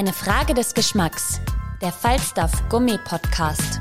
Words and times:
Eine 0.00 0.14
Frage 0.14 0.54
des 0.54 0.72
Geschmacks. 0.72 1.42
Der 1.82 1.92
Falstaff 1.92 2.66
Gummi 2.70 2.96
Podcast. 3.04 3.80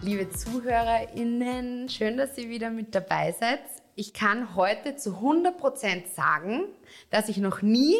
Liebe 0.00 0.30
ZuhörerInnen, 0.30 1.88
schön, 1.88 2.16
dass 2.16 2.38
ihr 2.38 2.48
wieder 2.48 2.70
mit 2.70 2.94
dabei 2.94 3.32
seid. 3.32 3.58
Ich 3.96 4.14
kann 4.14 4.54
heute 4.54 4.94
zu 4.94 5.16
100% 5.16 6.14
sagen, 6.14 6.66
dass 7.10 7.28
ich 7.28 7.38
noch 7.38 7.62
nie 7.62 7.96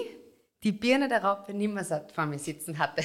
die 0.62 0.70
Birne 0.70 1.08
der 1.08 1.24
Raupe 1.24 1.52
Nimmersatt 1.52 2.12
vor 2.12 2.26
mir 2.26 2.38
sitzen 2.38 2.78
hatte. 2.78 3.02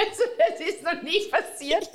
Also 0.00 0.22
das 0.38 0.60
ist 0.66 0.82
noch 0.82 1.02
nicht 1.02 1.30
passiert. 1.30 1.88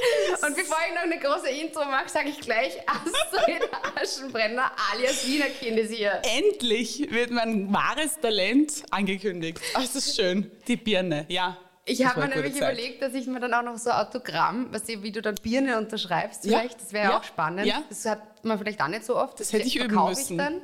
Und 0.46 0.55
bevor 0.55 0.77
ich 0.88 0.96
noch 0.96 1.04
eine 1.04 1.20
große 1.20 1.50
Intro 1.50 1.86
mache, 1.86 2.09
sage 2.09 2.30
ich 2.30 2.40
gleich, 2.40 2.77
Astrid 2.88 3.70
Aschenbrenner 3.96 4.71
alias 4.91 5.26
Wiener 5.27 5.46
Kind 5.46 5.79
ist 5.79 5.91
hier. 5.91 6.21
Endlich 6.38 7.10
wird 7.12 7.32
mein 7.32 7.74
wahres 7.74 8.20
Talent 8.20 8.84
angekündigt. 8.91 9.60
Oh, 9.76 9.79
das 9.79 9.96
ist 9.96 10.16
schön. 10.16 10.52
Die 10.68 10.77
Birne, 10.77 11.26
ja. 11.29 11.57
Ich 11.88 12.04
habe 12.04 12.21
mir 12.21 12.29
nämlich 12.29 12.54
Zeit. 12.54 12.74
überlegt, 12.74 13.02
dass 13.02 13.13
ich 13.13 13.27
mir 13.27 13.40
dann 13.40 13.54
auch 13.54 13.62
noch 13.62 13.77
so 13.77 13.91
Autogramm, 13.91 14.68
was 14.72 14.88
wie 14.88 15.12
du 15.12 15.22
dann 15.22 15.35
Birne 15.35 15.77
unterschreibst, 15.77 16.41
vielleicht, 16.41 16.82
das 16.82 16.91
wäre 16.91 17.12
ja. 17.12 17.20
auch 17.20 17.24
spannend. 17.24 17.68
Ja. 17.68 17.84
Das 17.88 18.05
hat 18.05 18.44
man 18.44 18.57
vielleicht 18.57 18.82
auch 18.82 18.88
nicht 18.88 19.05
so 19.05 19.16
oft. 19.16 19.40
Das, 19.40 19.49
das 19.49 19.60
hätte 19.60 19.68
ich 19.68 19.76
üben 19.76 19.94
müssen. 19.94 20.34
ich 20.34 20.38
dann 20.38 20.62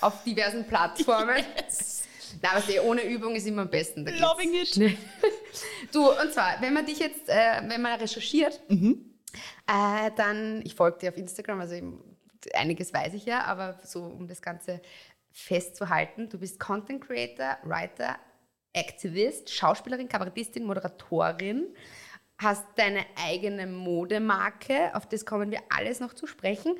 auf 0.00 0.24
diversen 0.24 0.66
Plattformen. 0.66 1.36
yes. 1.56 1.93
Na, 2.42 2.52
aber 2.52 2.68
eh, 2.68 2.80
ohne 2.80 3.04
Übung 3.04 3.34
ist 3.34 3.46
immer 3.46 3.62
am 3.62 3.70
besten. 3.70 4.06
Loving 4.06 4.54
it. 4.54 4.98
Du, 5.92 6.10
und 6.10 6.32
zwar, 6.32 6.60
wenn 6.60 6.74
man 6.74 6.84
dich 6.84 6.98
jetzt, 6.98 7.28
äh, 7.28 7.62
wenn 7.68 7.80
man 7.80 8.00
recherchiert, 8.00 8.60
mhm. 8.68 9.14
äh, 9.68 10.10
dann, 10.16 10.62
ich 10.64 10.74
folge 10.74 10.98
dir 10.98 11.10
auf 11.10 11.16
Instagram, 11.16 11.60
also 11.60 11.76
einiges 12.54 12.92
weiß 12.92 13.14
ich 13.14 13.24
ja, 13.24 13.44
aber 13.44 13.78
so 13.84 14.02
um 14.02 14.26
das 14.26 14.42
Ganze 14.42 14.80
festzuhalten, 15.30 16.28
du 16.28 16.38
bist 16.38 16.58
Content 16.58 17.06
Creator, 17.06 17.58
Writer, 17.62 18.16
Aktivist, 18.76 19.50
Schauspielerin, 19.50 20.08
Kabarettistin, 20.08 20.64
Moderatorin, 20.64 21.68
hast 22.38 22.64
deine 22.76 23.04
eigene 23.16 23.66
Modemarke, 23.66 24.94
auf 24.94 25.06
das 25.08 25.24
kommen 25.24 25.50
wir 25.50 25.60
alles 25.70 26.00
noch 26.00 26.14
zu 26.14 26.26
sprechen. 26.26 26.76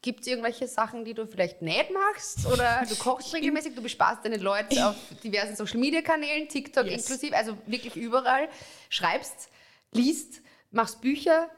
Gibt 0.00 0.20
es 0.20 0.28
irgendwelche 0.28 0.68
Sachen, 0.68 1.04
die 1.04 1.12
du 1.12 1.26
vielleicht 1.26 1.60
nicht 1.60 1.90
machst? 1.90 2.46
Oder 2.46 2.84
du 2.88 2.94
kochst 2.94 3.34
regelmäßig, 3.34 3.74
du 3.74 3.82
bespaßt 3.82 4.24
deine 4.24 4.36
Leute 4.36 4.88
auf 4.88 4.96
diversen 5.24 5.56
Social 5.56 5.78
Media 5.78 6.02
Kanälen, 6.02 6.48
TikTok 6.48 6.86
yes. 6.86 7.02
inklusive, 7.02 7.36
also 7.36 7.58
wirklich 7.66 7.96
überall. 7.96 8.48
Schreibst, 8.90 9.48
liest, 9.92 10.40
machst 10.70 11.00
Bücher. 11.00 11.50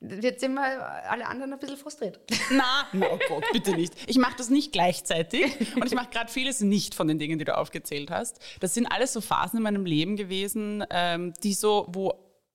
Jetzt 0.00 0.40
sind 0.40 0.54
wir 0.54 0.62
alle 1.10 1.26
anderen 1.26 1.52
ein 1.52 1.58
bisschen 1.58 1.76
frustriert. 1.76 2.20
Na, 2.50 2.88
oh 2.94 3.18
Gott, 3.28 3.44
bitte 3.52 3.72
nicht. 3.72 3.94
Ich 4.06 4.16
mache 4.18 4.36
das 4.36 4.48
nicht 4.48 4.72
gleichzeitig 4.72 5.76
und 5.76 5.86
ich 5.86 5.94
mache 5.94 6.10
gerade 6.10 6.30
vieles 6.30 6.60
nicht 6.60 6.94
von 6.94 7.06
den 7.06 7.18
Dingen, 7.18 7.38
die 7.38 7.44
du 7.44 7.56
aufgezählt 7.56 8.10
hast. 8.10 8.40
Das 8.60 8.74
sind 8.74 8.86
alles 8.86 9.12
so 9.12 9.20
Phasen 9.20 9.58
in 9.58 9.62
meinem 9.62 9.86
Leben 9.86 10.16
gewesen, 10.16 10.84
ähm, 10.90 11.32
die 11.42 11.54
so, 11.54 11.86
wo 11.90 12.14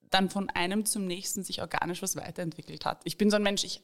dann 0.09 0.29
von 0.29 0.49
einem 0.49 0.85
zum 0.85 1.05
nächsten 1.05 1.43
sich 1.43 1.61
organisch 1.61 2.01
was 2.01 2.15
weiterentwickelt 2.15 2.85
hat. 2.85 3.01
Ich 3.03 3.17
bin 3.17 3.29
so 3.29 3.35
ein 3.35 3.43
Mensch, 3.43 3.63
ich 3.63 3.81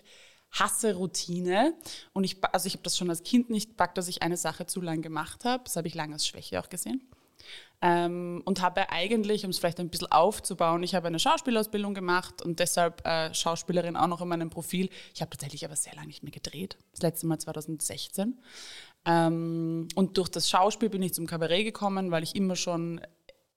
hasse 0.52 0.96
Routine. 0.96 1.74
Und 2.14 2.24
ich, 2.24 2.38
also 2.44 2.68
ich 2.68 2.74
habe 2.74 2.84
das 2.84 2.98
schon 2.98 3.10
als 3.10 3.24
Kind 3.24 3.50
nicht 3.50 3.70
gepackt, 3.70 3.98
dass 3.98 4.08
ich 4.08 4.22
eine 4.22 4.38
Sache 4.38 4.66
zu 4.66 4.82
lang 4.82 5.02
gemacht 5.02 5.46
habe. 5.46 5.64
Das 5.64 5.76
habe 5.76 5.88
ich 5.88 5.96
lange 5.96 6.14
als 6.14 6.28
Schwäche 6.28 6.60
auch 6.60 6.70
gesehen. 6.70 7.02
Ähm, 7.82 8.42
und 8.44 8.62
habe 8.62 8.90
eigentlich, 8.90 9.46
um 9.46 9.52
es 9.52 9.60
vielleicht 9.60 9.80
ein 9.80 9.90
bisschen 9.90 10.12
aufzubauen, 10.12 10.84
ich 10.84 10.96
habe 10.96 11.08
eine 11.08 11.18
Schauspielausbildung 11.18 11.94
gemacht 11.94 12.42
und 12.42 12.60
deshalb 12.60 13.06
äh, 13.08 13.34
Schauspielerin 13.34 13.96
auch 13.96 14.08
noch 14.08 14.22
in 14.22 14.28
meinem 14.28 14.50
Profil. 14.50 14.90
Ich 15.14 15.22
habe 15.22 15.32
tatsächlich 15.32 15.64
aber 15.64 15.78
sehr 15.78 15.96
lange 15.96 16.08
nicht 16.08 16.22
mehr 16.22 16.32
gedreht. 16.32 16.78
Das 16.92 17.02
letzte 17.02 17.28
Mal 17.28 17.40
2016. 17.40 18.38
Ähm, 19.06 19.88
und 19.96 20.18
durch 20.18 20.28
das 20.28 20.50
Schauspiel 20.50 20.90
bin 20.90 21.02
ich 21.02 21.14
zum 21.14 21.26
Kabarett 21.26 21.64
gekommen, 21.64 22.12
weil 22.12 22.24
ich 22.24 22.36
immer 22.36 22.58
schon 22.58 23.00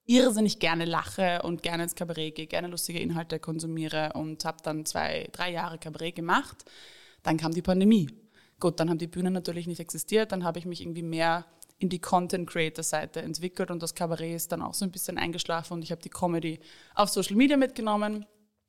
irrsinnig 0.06 0.58
gerne 0.58 0.84
lache 0.84 1.42
und 1.42 1.62
gerne 1.62 1.84
ins 1.84 1.94
Kabarett 1.94 2.34
gehe, 2.34 2.46
gerne 2.46 2.68
lustige 2.68 2.98
Inhalte 2.98 3.38
konsumiere 3.38 4.12
und 4.14 4.44
habe 4.44 4.58
dann 4.62 4.84
zwei, 4.84 5.28
drei 5.32 5.52
Jahre 5.52 5.78
Kabarett 5.78 6.16
gemacht. 6.16 6.64
Dann 7.22 7.36
kam 7.36 7.52
die 7.52 7.62
Pandemie. 7.62 8.10
Gut, 8.58 8.80
dann 8.80 8.91
haben 8.91 8.98
die 8.98 9.06
Bühnen 9.06 9.32
natürlich 9.32 9.66
nicht 9.66 9.80
existiert, 9.80 10.32
dann 10.32 10.44
habe 10.44 10.58
ich 10.58 10.66
mich 10.66 10.80
irgendwie 10.80 11.02
mehr 11.02 11.44
in 11.78 11.88
die 11.88 11.98
Content 11.98 12.48
Creator 12.48 12.84
Seite 12.84 13.20
entwickelt 13.20 13.72
und 13.72 13.82
das 13.82 13.94
Kabarett 13.94 14.36
ist 14.36 14.52
dann 14.52 14.62
auch 14.62 14.74
so 14.74 14.84
ein 14.84 14.92
bisschen 14.92 15.18
eingeschlafen 15.18 15.74
und 15.74 15.82
ich 15.82 15.91
habe 15.91 16.00
die 16.00 16.10
Comedy 16.10 16.60
auf 16.94 17.08
Social 17.08 17.34
Media 17.34 17.56
mitgenommen, 17.56 18.24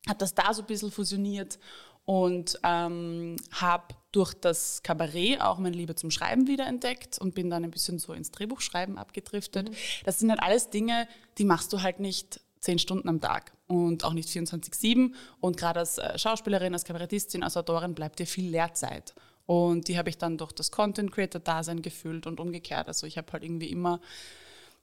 habe 0.07 0.17
das 0.17 0.33
da 0.33 0.51
so 0.53 0.63
ein 0.63 0.67
bisschen 0.67 0.91
fusioniert 0.91 1.59
und 2.05 2.59
ähm, 2.63 3.37
habe 3.51 3.95
durch 4.11 4.33
das 4.33 4.83
Kabarett 4.83 5.41
auch 5.41 5.57
meine 5.57 5.75
Liebe 5.75 5.95
zum 5.95 6.11
Schreiben 6.11 6.47
wiederentdeckt 6.47 7.17
und 7.19 7.33
bin 7.33 7.49
dann 7.49 7.63
ein 7.63 7.71
bisschen 7.71 7.97
so 7.97 8.13
ins 8.13 8.31
Drehbuchschreiben 8.31 8.97
abgedriftet. 8.97 9.69
Mhm. 9.69 9.75
Das 10.05 10.19
sind 10.19 10.29
halt 10.29 10.41
alles 10.41 10.69
Dinge, 10.69 11.07
die 11.37 11.45
machst 11.45 11.73
du 11.73 11.81
halt 11.81 11.99
nicht 11.99 12.39
zehn 12.59 12.79
Stunden 12.79 13.09
am 13.09 13.19
Tag 13.19 13.53
und 13.67 14.03
auch 14.05 14.13
nicht 14.13 14.29
24-7. 14.29 15.13
Und 15.39 15.57
gerade 15.57 15.79
als 15.79 15.97
äh, 15.97 16.17
Schauspielerin, 16.17 16.73
als 16.73 16.85
Kabarettistin, 16.85 17.43
als 17.43 17.57
Autorin 17.57 17.95
bleibt 17.95 18.19
dir 18.19 18.27
viel 18.27 18.49
Lehrzeit. 18.49 19.13
Und 19.45 19.87
die 19.87 19.97
habe 19.97 20.09
ich 20.09 20.17
dann 20.17 20.37
durch 20.37 20.53
das 20.53 20.71
Content 20.71 21.11
Creator 21.11 21.41
Dasein 21.41 21.81
gefüllt 21.81 22.27
und 22.27 22.39
umgekehrt. 22.39 22.87
Also 22.87 23.05
ich 23.07 23.17
habe 23.17 23.31
halt 23.33 23.43
irgendwie 23.43 23.69
immer 23.69 23.99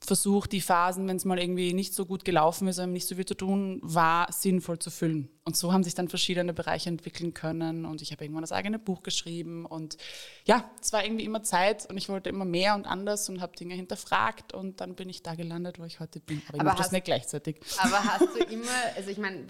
versucht, 0.02 0.52
die 0.52 0.62
Phasen, 0.62 1.06
wenn 1.06 1.16
es 1.16 1.26
mal 1.26 1.38
irgendwie 1.38 1.74
nicht 1.74 1.94
so 1.94 2.06
gut 2.06 2.24
gelaufen 2.24 2.66
ist, 2.68 2.78
nicht 2.78 3.06
so 3.06 3.16
viel 3.16 3.26
zu 3.26 3.34
tun 3.34 3.80
war, 3.82 4.32
sinnvoll 4.32 4.78
zu 4.78 4.90
füllen. 4.90 5.28
Und 5.44 5.56
so 5.56 5.72
haben 5.72 5.84
sich 5.84 5.94
dann 5.94 6.08
verschiedene 6.08 6.54
Bereiche 6.54 6.88
entwickeln 6.88 7.34
können 7.34 7.84
und 7.84 8.00
ich 8.00 8.10
habe 8.10 8.24
irgendwann 8.24 8.42
das 8.42 8.52
eigene 8.52 8.78
Buch 8.78 9.02
geschrieben 9.02 9.66
und 9.66 9.98
ja, 10.46 10.70
es 10.80 10.92
war 10.92 11.04
irgendwie 11.04 11.24
immer 11.24 11.42
Zeit 11.42 11.86
und 11.86 11.98
ich 11.98 12.08
wollte 12.08 12.30
immer 12.30 12.46
mehr 12.46 12.74
und 12.74 12.86
anders 12.86 13.28
und 13.28 13.42
habe 13.42 13.54
Dinge 13.56 13.74
hinterfragt 13.74 14.54
und 14.54 14.80
dann 14.80 14.94
bin 14.94 15.10
ich 15.10 15.22
da 15.22 15.34
gelandet, 15.34 15.78
wo 15.78 15.84
ich 15.84 16.00
heute 16.00 16.20
bin. 16.20 16.40
Aber 16.48 16.56
ich 16.56 16.64
mache 16.64 16.78
das 16.78 16.92
nicht 16.92 17.04
gleichzeitig. 17.04 17.60
Aber 17.78 18.02
hast 18.04 18.34
du 18.34 18.42
immer, 18.44 18.68
also 18.96 19.10
ich 19.10 19.18
meine, 19.18 19.44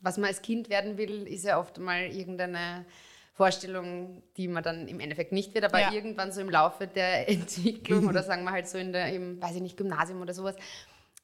was 0.00 0.16
man 0.16 0.26
als 0.26 0.42
Kind 0.42 0.70
werden 0.70 0.98
will, 0.98 1.26
ist 1.26 1.44
ja 1.44 1.60
oft 1.60 1.78
mal 1.78 2.06
irgendeine 2.06 2.84
Vorstellung, 3.38 4.24
die 4.36 4.48
man 4.48 4.64
dann 4.64 4.88
im 4.88 4.98
Endeffekt 4.98 5.30
nicht 5.30 5.54
wird, 5.54 5.64
aber 5.64 5.80
ja. 5.80 5.92
irgendwann 5.92 6.32
so 6.32 6.40
im 6.40 6.50
Laufe 6.50 6.88
der 6.88 7.28
Entwicklung 7.30 8.08
oder 8.08 8.24
sagen 8.24 8.42
wir 8.42 8.50
halt 8.50 8.68
so 8.68 8.78
in 8.78 8.92
der, 8.92 9.12
im, 9.14 9.40
weiß 9.40 9.54
ich 9.54 9.62
nicht, 9.62 9.76
Gymnasium 9.76 10.20
oder 10.20 10.34
sowas, 10.34 10.56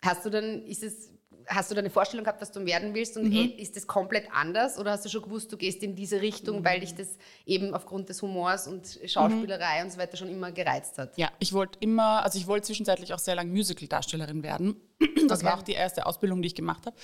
hast 0.00 0.24
du 0.24 0.30
dann, 0.30 0.64
ist 0.64 0.84
es, 0.84 1.10
hast 1.48 1.72
du 1.72 1.74
da 1.74 1.80
eine 1.80 1.90
Vorstellung 1.90 2.22
gehabt, 2.22 2.40
was 2.40 2.52
du 2.52 2.64
werden 2.64 2.94
willst 2.94 3.16
und 3.16 3.30
mhm. 3.30 3.54
ist 3.58 3.74
das 3.74 3.88
komplett 3.88 4.28
anders 4.32 4.78
oder 4.78 4.92
hast 4.92 5.04
du 5.04 5.08
schon 5.08 5.22
gewusst, 5.22 5.50
du 5.52 5.56
gehst 5.56 5.82
in 5.82 5.96
diese 5.96 6.20
Richtung, 6.20 6.60
mhm. 6.60 6.64
weil 6.64 6.78
dich 6.78 6.94
das 6.94 7.18
eben 7.46 7.74
aufgrund 7.74 8.08
des 8.08 8.22
Humors 8.22 8.68
und 8.68 9.00
Schauspielerei 9.06 9.80
mhm. 9.80 9.86
und 9.86 9.90
so 9.90 9.98
weiter 9.98 10.16
schon 10.16 10.28
immer 10.28 10.52
gereizt 10.52 10.96
hat? 10.98 11.18
Ja, 11.18 11.32
ich 11.40 11.52
wollte 11.52 11.80
immer, 11.80 12.22
also 12.22 12.38
ich 12.38 12.46
wollte 12.46 12.68
zwischenzeitlich 12.68 13.12
auch 13.12 13.18
sehr 13.18 13.34
lange 13.34 13.50
Musical-Darstellerin 13.50 14.44
werden. 14.44 14.76
Das 15.26 15.40
okay. 15.40 15.46
war 15.46 15.58
auch 15.58 15.62
die 15.62 15.72
erste 15.72 16.04
Ausbildung, 16.04 16.42
die 16.42 16.48
ich 16.48 16.54
gemacht 16.54 16.84
habe. 16.84 16.96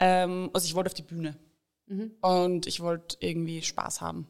Ähm, 0.00 0.48
also 0.54 0.64
ich 0.64 0.74
wollte 0.74 0.88
auf 0.88 0.94
die 0.94 1.02
Bühne. 1.02 1.36
Mhm. 1.86 2.12
Und 2.22 2.66
ich 2.66 2.80
wollte 2.80 3.18
irgendwie 3.20 3.60
Spaß 3.60 4.00
haben 4.00 4.26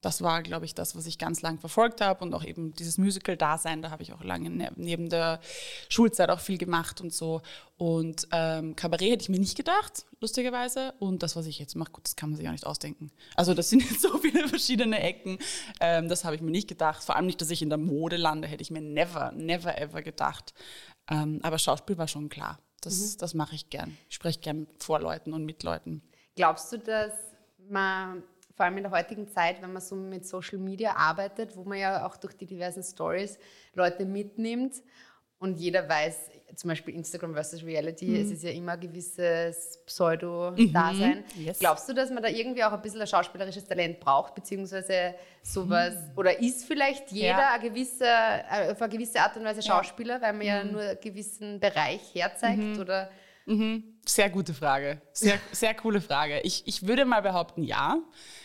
das 0.00 0.22
war, 0.22 0.42
glaube 0.42 0.64
ich, 0.64 0.74
das, 0.74 0.94
was 0.94 1.06
ich 1.06 1.18
ganz 1.18 1.42
lang 1.42 1.58
verfolgt 1.58 2.00
habe 2.00 2.24
und 2.24 2.32
auch 2.32 2.44
eben 2.44 2.72
dieses 2.72 2.98
Musical-Dasein, 2.98 3.82
da 3.82 3.90
habe 3.90 4.02
ich 4.02 4.12
auch 4.12 4.22
lange 4.22 4.48
ne, 4.48 4.70
neben 4.76 5.08
der 5.08 5.40
Schulzeit 5.88 6.30
auch 6.30 6.38
viel 6.38 6.56
gemacht 6.56 7.00
und 7.00 7.12
so. 7.12 7.42
Und 7.76 8.28
ähm, 8.30 8.76
Kabarett 8.76 9.10
hätte 9.10 9.22
ich 9.22 9.28
mir 9.28 9.40
nicht 9.40 9.56
gedacht, 9.56 10.06
lustigerweise. 10.20 10.94
Und 11.00 11.22
das, 11.24 11.34
was 11.34 11.46
ich 11.46 11.58
jetzt 11.58 11.74
mache, 11.74 11.90
gut, 11.90 12.04
das 12.04 12.14
kann 12.14 12.30
man 12.30 12.36
sich 12.36 12.46
auch 12.46 12.52
nicht 12.52 12.66
ausdenken. 12.66 13.10
Also 13.34 13.54
das 13.54 13.70
sind 13.70 13.82
jetzt 13.90 14.02
so 14.02 14.18
viele 14.18 14.46
verschiedene 14.48 15.00
Ecken. 15.00 15.38
Ähm, 15.80 16.08
das 16.08 16.24
habe 16.24 16.36
ich 16.36 16.42
mir 16.42 16.52
nicht 16.52 16.68
gedacht. 16.68 17.02
Vor 17.02 17.16
allem 17.16 17.26
nicht, 17.26 17.40
dass 17.40 17.50
ich 17.50 17.62
in 17.62 17.68
der 17.68 17.78
Mode 17.78 18.16
lande, 18.16 18.46
hätte 18.46 18.62
ich 18.62 18.70
mir 18.70 18.80
never, 18.80 19.32
never, 19.32 19.78
ever 19.78 20.02
gedacht. 20.02 20.54
Ähm, 21.10 21.40
aber 21.42 21.58
Schauspiel 21.58 21.98
war 21.98 22.06
schon 22.06 22.28
klar. 22.28 22.60
Das, 22.82 22.98
mhm. 22.98 23.18
das 23.18 23.34
mache 23.34 23.56
ich 23.56 23.68
gern. 23.70 23.96
Ich 24.08 24.14
spreche 24.14 24.38
gern 24.38 24.68
vor 24.78 25.00
Leuten 25.00 25.32
und 25.32 25.44
mit 25.44 25.64
Leuten. 25.64 26.02
Glaubst 26.36 26.72
du, 26.72 26.78
dass 26.78 27.12
man 27.68 28.22
vor 28.58 28.66
allem 28.66 28.76
in 28.78 28.82
der 28.82 28.90
heutigen 28.92 29.28
Zeit, 29.28 29.62
wenn 29.62 29.72
man 29.72 29.80
so 29.80 29.94
mit 29.94 30.26
Social 30.26 30.58
Media 30.58 30.96
arbeitet, 30.96 31.56
wo 31.56 31.62
man 31.62 31.78
ja 31.78 32.04
auch 32.04 32.16
durch 32.16 32.34
die 32.36 32.44
diversen 32.44 32.82
Stories 32.82 33.38
Leute 33.72 34.04
mitnimmt 34.04 34.82
und 35.38 35.56
jeder 35.56 35.88
weiß, 35.88 36.28
zum 36.56 36.66
Beispiel 36.70 36.94
Instagram 36.96 37.34
versus 37.34 37.62
Reality, 37.64 38.20
es 38.20 38.32
ist 38.32 38.42
ja 38.42 38.50
immer 38.50 38.72
ein 38.72 38.80
gewisses 38.80 39.78
Pseudo-Dasein. 39.86 41.22
Mhm. 41.36 41.44
Yes. 41.44 41.60
Glaubst 41.60 41.88
du, 41.88 41.92
dass 41.92 42.10
man 42.10 42.20
da 42.20 42.28
irgendwie 42.28 42.64
auch 42.64 42.72
ein 42.72 42.82
bisschen 42.82 43.00
ein 43.00 43.06
schauspielerisches 43.06 43.64
Talent 43.64 44.00
braucht, 44.00 44.34
beziehungsweise 44.34 45.14
sowas, 45.40 45.94
oder 46.16 46.36
ist 46.40 46.64
vielleicht 46.64 47.12
jeder 47.12 47.28
Ja. 47.38 47.52
ein 47.54 47.60
gewisser, 47.60 48.40
äh, 48.50 48.72
auf 48.72 48.82
eine 48.82 48.90
gewisse 48.92 49.20
Art 49.20 49.36
und 49.36 49.44
Weise 49.44 49.62
Schauspieler, 49.62 50.20
weil 50.20 50.32
man 50.32 50.42
ja 50.44 50.64
nur 50.64 50.80
einen 50.82 51.00
gewissen 51.00 51.60
Bereich 51.60 52.12
herzeigt? 52.12 52.76
Oder 52.80 53.08
Sehr 54.06 54.30
gute 54.30 54.54
Frage. 54.54 55.02
Sehr, 55.12 55.38
sehr 55.52 55.74
coole 55.74 56.00
Frage. 56.00 56.40
Ich, 56.40 56.62
ich 56.66 56.86
würde 56.86 57.04
mal 57.04 57.22
behaupten, 57.22 57.62
ja, 57.62 57.98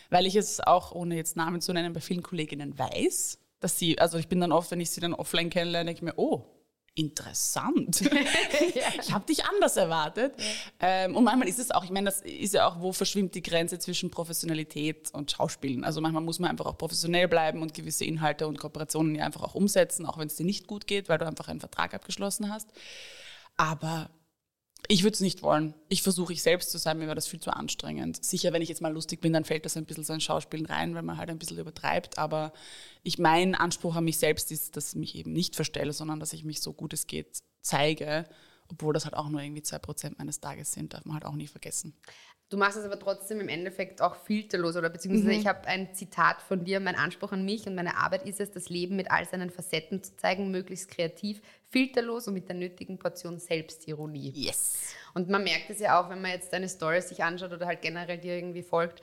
weil 0.10 0.26
ich 0.26 0.36
es 0.36 0.60
auch, 0.60 0.92
ohne 0.92 1.16
jetzt 1.16 1.38
Namen 1.38 1.62
zu 1.62 1.74
nennen, 1.74 1.94
bei 1.94 2.02
vielen 2.02 2.24
Kolleginnen 2.24 2.78
weiß, 2.78 3.38
dass 3.60 3.80
sie, 3.80 4.00
also 4.00 4.18
ich 4.18 4.28
bin 4.28 4.42
dann 4.42 4.52
oft, 4.52 4.72
wenn 4.72 4.82
ich 4.82 4.92
sie 4.92 5.02
dann 5.02 5.14
offline 5.14 5.50
kennenlerne, 5.50 5.86
denke 5.86 6.00
ich 6.00 6.04
mir, 6.04 6.18
oh, 6.18 6.54
interessant. 6.96 8.02
ich 9.00 9.12
habe 9.12 9.26
dich 9.26 9.46
anders 9.46 9.78
erwartet. 9.78 10.36
Ähm, 10.80 11.16
und 11.16 11.24
manchmal 11.24 11.48
ist 11.48 11.60
es 11.60 11.72
auch, 11.72 11.84
ich 11.84 11.90
meine, 11.90 12.06
das 12.06 12.22
ist 12.22 12.54
ja 12.54 12.68
auch, 12.68 12.82
wo 12.82 12.92
verschwimmt 12.92 13.34
die 13.36 13.42
Grenze 13.42 13.80
zwischen 13.80 14.12
Professionalität 14.12 15.12
und 15.14 15.32
Schauspielen. 15.32 15.84
Also 15.84 16.02
manchmal 16.02 16.22
muss 16.22 16.40
man 16.40 16.52
einfach 16.52 16.66
auch 16.66 16.78
professionell 16.78 17.28
bleiben 17.28 17.62
und 17.62 17.74
gewisse 17.74 18.06
Inhalte 18.06 18.48
und 18.48 18.60
Kooperationen 18.60 19.16
ja 19.16 19.26
einfach 19.26 19.44
auch 19.44 19.56
umsetzen, 19.56 20.06
auch 20.06 20.18
wenn 20.18 20.28
es 20.28 20.36
dir 20.36 20.46
nicht 20.46 20.68
gut 20.68 20.86
geht, 20.86 21.10
weil 21.10 21.18
du 21.18 21.26
einfach 21.26 21.48
einen 21.48 21.60
Vertrag 21.60 21.94
abgeschlossen 21.94 22.54
hast. 22.54 22.70
Aber 23.58 24.10
ich 24.88 25.04
würde 25.04 25.14
es 25.14 25.22
nicht 25.22 25.42
wollen. 25.44 25.74
Ich 25.88 26.04
versuche 26.04 26.34
ich 26.34 26.44
selbst 26.44 26.72
zu 26.72 26.78
sein, 26.78 26.98
mir 26.98 27.06
wäre 27.06 27.16
das 27.16 27.28
viel 27.28 27.40
zu 27.40 27.52
anstrengend. 27.52 28.24
Sicher, 28.24 28.52
wenn 28.52 28.62
ich 28.62 28.70
jetzt 28.70 28.82
mal 28.82 28.94
lustig 28.94 29.22
bin, 29.22 29.34
dann 29.34 29.46
fällt 29.46 29.66
das 29.66 29.78
ein 29.78 29.86
bisschen 29.86 30.04
so 30.04 30.14
ein 30.14 30.22
Schauspielen 30.22 30.66
rein, 30.66 30.94
weil 30.96 31.04
man 31.04 31.18
halt 31.18 31.30
ein 31.30 31.40
bisschen 31.40 31.58
übertreibt. 31.58 32.18
Aber 32.18 32.52
ich, 33.02 33.18
mein 33.18 33.56
Anspruch 33.56 33.96
an 33.96 34.04
mich 34.04 34.18
selbst 34.18 34.52
ist, 34.52 34.76
dass 34.76 34.90
ich 34.90 34.96
mich 34.96 35.16
eben 35.16 35.32
nicht 35.32 35.56
verstelle, 35.56 35.94
sondern 35.94 36.20
dass 36.20 36.34
ich 36.34 36.44
mich 36.44 36.62
so 36.62 36.74
gut 36.74 36.94
es 36.94 37.08
geht 37.08 37.40
zeige. 37.62 38.28
Obwohl 38.70 38.94
das 38.94 39.06
halt 39.06 39.16
auch 39.16 39.30
nur 39.30 39.42
irgendwie 39.42 39.62
zwei 39.62 39.80
Prozent 39.80 40.18
meines 40.18 40.40
Tages 40.40 40.72
sind, 40.72 40.94
darf 40.94 41.06
man 41.06 41.16
halt 41.16 41.26
auch 41.26 41.36
nie 41.36 41.48
vergessen. 41.48 41.96
Du 42.54 42.60
machst 42.60 42.78
es 42.78 42.86
aber 42.86 43.00
trotzdem 43.00 43.40
im 43.40 43.50
Endeffekt 43.50 44.00
auch 44.00 44.16
filterlos 44.16 44.76
oder 44.76 44.92
beziehungsweise 44.92 45.34
ich 45.34 45.48
habe 45.48 45.68
ein 45.68 45.92
Zitat 45.96 46.40
von 46.40 46.64
dir, 46.64 46.80
mein 46.80 46.96
Anspruch 46.96 47.32
an 47.32 47.44
mich 47.44 47.66
und 47.66 47.74
meine 47.74 47.98
Arbeit 47.98 48.28
ist 48.28 48.40
es, 48.40 48.52
das 48.52 48.70
Leben 48.70 48.96
mit 48.96 49.10
all 49.10 49.26
seinen 49.26 49.50
Facetten 49.50 50.04
zu 50.04 50.16
zeigen, 50.18 50.52
möglichst 50.52 50.88
kreativ, 50.88 51.42
filterlos 51.72 52.28
und 52.28 52.36
mit 52.36 52.48
der 52.48 52.56
nötigen 52.56 53.00
Portion 53.00 53.40
Selbstironie. 53.40 54.34
Yes. 54.36 54.94
Und 55.16 55.30
man 55.30 55.44
merkt 55.44 55.72
es 55.72 55.80
ja 55.80 56.00
auch, 56.00 56.12
wenn 56.12 56.22
man 56.22 56.30
jetzt 56.30 56.54
deine 56.54 56.70
Stories 56.70 57.10
sich 57.10 57.24
anschaut 57.24 57.54
oder 57.54 57.66
halt 57.66 57.82
generell 57.82 58.20
dir 58.20 58.36
irgendwie 58.36 58.62
folgt, 58.62 59.02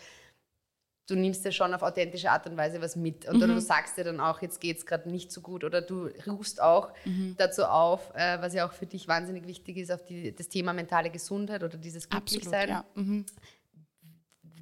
du 1.11 1.17
nimmst 1.17 1.45
ja 1.45 1.51
schon 1.51 1.75
auf 1.75 1.83
authentische 1.83 2.31
Art 2.31 2.47
und 2.47 2.57
Weise 2.57 2.81
was 2.81 2.97
mit. 2.97 3.29
Und 3.29 3.37
oder 3.37 3.49
du 3.49 3.61
sagst 3.61 3.97
dir 3.97 4.05
dann 4.05 4.21
auch, 4.21 4.41
jetzt 4.43 4.61
geht 4.61 4.79
es 4.79 4.87
gerade 4.87 5.11
nicht 5.11 5.33
so 5.33 5.41
gut. 5.41 5.65
Oder 5.65 5.83
du 5.83 6.09
rufst 6.27 6.62
auch 6.62 6.93
dazu 7.37 7.65
auf, 7.65 8.15
äh, 8.15 8.41
was 8.41 8.55
ja 8.55 8.67
auch 8.67 8.73
für 8.73 8.87
dich 8.87 9.09
wahnsinnig 9.09 9.47
wichtig 9.47 9.77
ist, 9.77 9.91
auf 9.91 10.05
die, 10.05 10.35
das 10.35 10.49
Thema 10.49 10.73
mentale 10.73 11.11
Gesundheit 11.11 11.62
oder 11.62 11.77
dieses 11.77 12.09
Glücklichsein. 12.09 12.69
ja. 12.69 12.85
Mhm. 12.95 13.27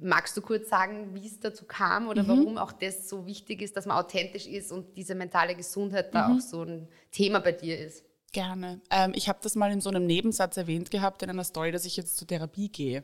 Magst 0.01 0.37
du 0.37 0.41
kurz 0.41 0.69
sagen, 0.69 1.13
wie 1.13 1.27
es 1.27 1.41
dazu 1.41 1.65
kam 1.65 2.07
oder 2.07 2.25
warum 2.25 2.57
auch 2.57 2.71
das 2.71 3.09
so 3.09 3.25
wichtig 3.25 3.61
ist, 3.61 3.75
dass 3.75 3.85
man 3.85 3.97
authentisch 3.97 4.47
ist 4.47 4.71
und 4.71 4.95
diese 4.95 5.13
mentale 5.13 5.55
Gesundheit 5.55 6.15
da 6.15 6.33
auch 6.33 6.39
so 6.39 6.63
ein 6.63 6.87
Thema 7.11 7.39
bei 7.39 7.51
dir 7.51 7.77
ist? 7.77 8.05
Gerne. 8.31 8.79
Ähm, 8.91 9.11
ich 9.13 9.27
habe 9.27 9.39
das 9.41 9.55
mal 9.55 9.71
in 9.71 9.81
so 9.81 9.89
einem 9.89 10.05
Nebensatz 10.05 10.55
erwähnt 10.55 10.89
gehabt 10.89 11.21
in 11.21 11.29
einer 11.29 11.43
Story, 11.43 11.73
dass 11.73 11.83
ich 11.83 11.97
jetzt 11.97 12.15
zur 12.15 12.27
Therapie 12.27 12.69
gehe. 12.69 13.03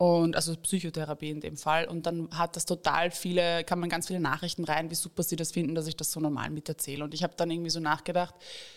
Und 0.00 0.34
also 0.34 0.56
Psychotherapie 0.56 1.28
in 1.28 1.42
dem 1.42 1.58
Fall. 1.58 1.86
Und 1.86 2.06
dann 2.06 2.30
hat 2.30 2.56
das 2.56 2.64
total 2.64 3.10
viele, 3.10 3.64
kann 3.64 3.78
man 3.78 3.90
ganz 3.90 4.06
viele 4.06 4.18
Nachrichten 4.18 4.64
rein, 4.64 4.88
wie 4.88 4.94
super 4.94 5.22
sie 5.22 5.36
das 5.36 5.52
finden, 5.52 5.74
dass 5.74 5.86
ich 5.86 5.94
das 5.94 6.10
so 6.10 6.20
normal 6.20 6.48
miterzähle. 6.48 7.04
Und 7.04 7.12
ich 7.12 7.22
habe 7.22 7.34
dann 7.36 7.50
irgendwie 7.50 7.68
so 7.68 7.80
nachgedacht, 7.80 8.34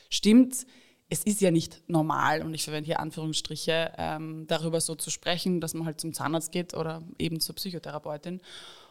stimmt, 0.09 0.67
es 1.07 1.23
ist 1.23 1.39
ja 1.39 1.49
nicht 1.49 1.81
normal, 1.87 2.41
und 2.41 2.53
ich 2.53 2.65
verwende 2.65 2.87
hier 2.87 2.99
Anführungsstriche, 2.99 3.93
ähm, 3.97 4.47
darüber 4.47 4.81
so 4.81 4.95
zu 4.95 5.11
sprechen, 5.11 5.61
dass 5.61 5.73
man 5.73 5.85
halt 5.85 6.01
zum 6.01 6.11
Zahnarzt 6.11 6.51
geht 6.51 6.73
oder 6.73 7.01
eben 7.17 7.39
zur 7.39 7.55
Psychotherapeutin. 7.55 8.41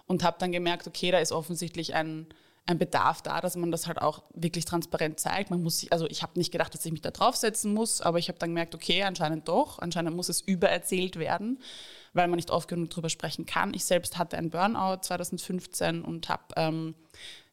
Und 0.06 0.24
habe 0.24 0.38
dann 0.40 0.52
gemerkt, 0.52 0.86
okay, 0.86 1.10
da 1.10 1.18
ist 1.18 1.32
offensichtlich 1.32 1.92
ein, 1.92 2.28
ein 2.64 2.78
Bedarf 2.78 3.20
da, 3.20 3.42
dass 3.42 3.56
man 3.56 3.70
das 3.70 3.86
halt 3.86 4.00
auch 4.00 4.22
wirklich 4.32 4.64
transparent 4.64 5.20
zeigt. 5.20 5.50
Man 5.50 5.62
muss 5.62 5.80
sich, 5.80 5.92
also 5.92 6.06
ich 6.06 6.22
habe 6.22 6.38
nicht 6.38 6.50
gedacht, 6.50 6.72
dass 6.72 6.86
ich 6.86 6.92
mich 6.92 7.02
da 7.02 7.10
draufsetzen 7.10 7.74
muss, 7.74 8.00
aber 8.00 8.18
ich 8.18 8.28
habe 8.28 8.38
dann 8.38 8.48
gemerkt, 8.48 8.74
okay, 8.74 9.02
anscheinend 9.02 9.48
doch, 9.48 9.80
anscheinend 9.80 10.16
muss 10.16 10.30
es 10.30 10.40
übererzählt 10.40 11.16
werden, 11.18 11.58
weil 12.12 12.28
man 12.28 12.36
nicht 12.36 12.50
oft 12.50 12.68
genug 12.68 12.90
drüber 12.90 13.08
sprechen 13.08 13.46
kann. 13.46 13.74
Ich 13.74 13.84
selbst 13.84 14.18
hatte 14.18 14.36
einen 14.36 14.50
Burnout 14.50 15.02
2015 15.02 16.02
und 16.02 16.28
habe 16.28 16.44
ähm, 16.56 16.94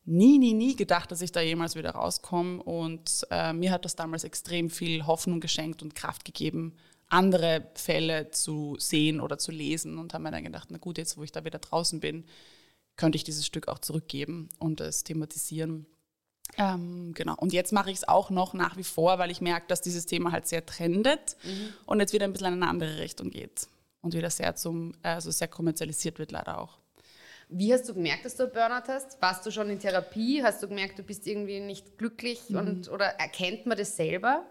nie, 0.06 0.38
nie, 0.38 0.54
nie 0.54 0.76
gedacht, 0.76 1.12
dass 1.12 1.22
ich 1.22 1.32
da 1.32 1.42
jemals 1.42 1.76
wieder 1.76 1.92
rauskomme. 1.92 2.62
Und 2.62 3.26
äh, 3.32 3.54
mir 3.54 3.72
hat 3.72 3.86
das 3.86 3.96
damals 3.96 4.24
extrem 4.24 4.70
viel 4.70 5.06
Hoffnung 5.06 5.40
geschenkt 5.40 5.82
und 5.82 5.96
Kraft 5.96 6.26
gegeben, 6.26 6.76
andere 7.08 7.68
Fälle 7.76 8.32
zu 8.32 8.76
sehen 8.80 9.22
oder 9.22 9.38
zu 9.38 9.52
lesen. 9.52 9.98
Und 9.98 10.14
habe 10.14 10.24
mir 10.24 10.32
dann 10.32 10.44
gedacht, 10.44 10.70
na 10.72 10.78
gut, 10.78 10.98
jetzt 10.98 11.18
wo 11.18 11.24
ich 11.24 11.32
da 11.32 11.46
wieder 11.46 11.60
draußen 11.60 12.00
bin, 12.00 12.26
könnte 12.98 13.16
ich 13.16 13.24
dieses 13.24 13.46
Stück 13.46 13.70
auch 13.70 13.80
zurückgeben 13.80 14.50
und 14.60 14.82
es 14.82 15.06
thematisieren. 15.06 15.86
Ähm, 16.58 17.14
genau. 17.14 17.36
Und 17.38 17.54
jetzt 17.54 17.72
mache 17.72 17.92
ich 17.92 17.98
es 17.98 18.08
auch 18.08 18.30
noch 18.30 18.54
nach 18.54 18.76
wie 18.76 18.84
vor, 18.84 19.20
weil 19.20 19.32
ich 19.32 19.40
merke, 19.40 19.68
dass 19.68 19.82
dieses 19.82 20.06
Thema 20.06 20.34
halt 20.34 20.48
sehr 20.48 20.66
trendet 20.66 21.38
und 21.86 22.00
jetzt 22.00 22.12
wieder 22.12 22.26
ein 22.26 22.34
bisschen 22.34 22.48
in 22.48 22.64
eine 22.64 22.68
andere 22.68 22.98
Richtung 22.98 23.30
geht 23.30 23.70
und 24.01 24.13
wieder 24.13 24.30
sehr 24.30 24.56
zum, 24.56 24.94
also 25.01 25.31
sehr 25.31 25.48
kommerzialisiert 25.48 26.19
wird 26.19 26.31
leider 26.31 26.60
auch. 26.60 26.80
Wie 27.50 27.74
hast 27.74 27.90
du 27.90 27.96
gemerkt, 27.96 28.25
dass 28.25 28.36
du 28.36 28.44
einen 28.44 28.51
Burnout 28.54 28.88
hast? 28.88 29.19
Warst 29.22 29.44
du 29.46 29.51
schon 29.51 29.69
in 29.69 29.80
Therapie? 29.80 30.44
Hast 30.44 30.62
du 30.62 30.68
gemerkt, 30.68 31.00
du 31.00 31.04
bist 31.04 31.25
irgendwie 31.25 31.60
nicht 31.60 31.98
glücklich? 31.98 32.42
Und, 32.50 32.90
oder 32.90 33.06
erkennt 33.06 33.66
man 33.66 33.75
das 33.75 33.96
selber? 33.96 34.46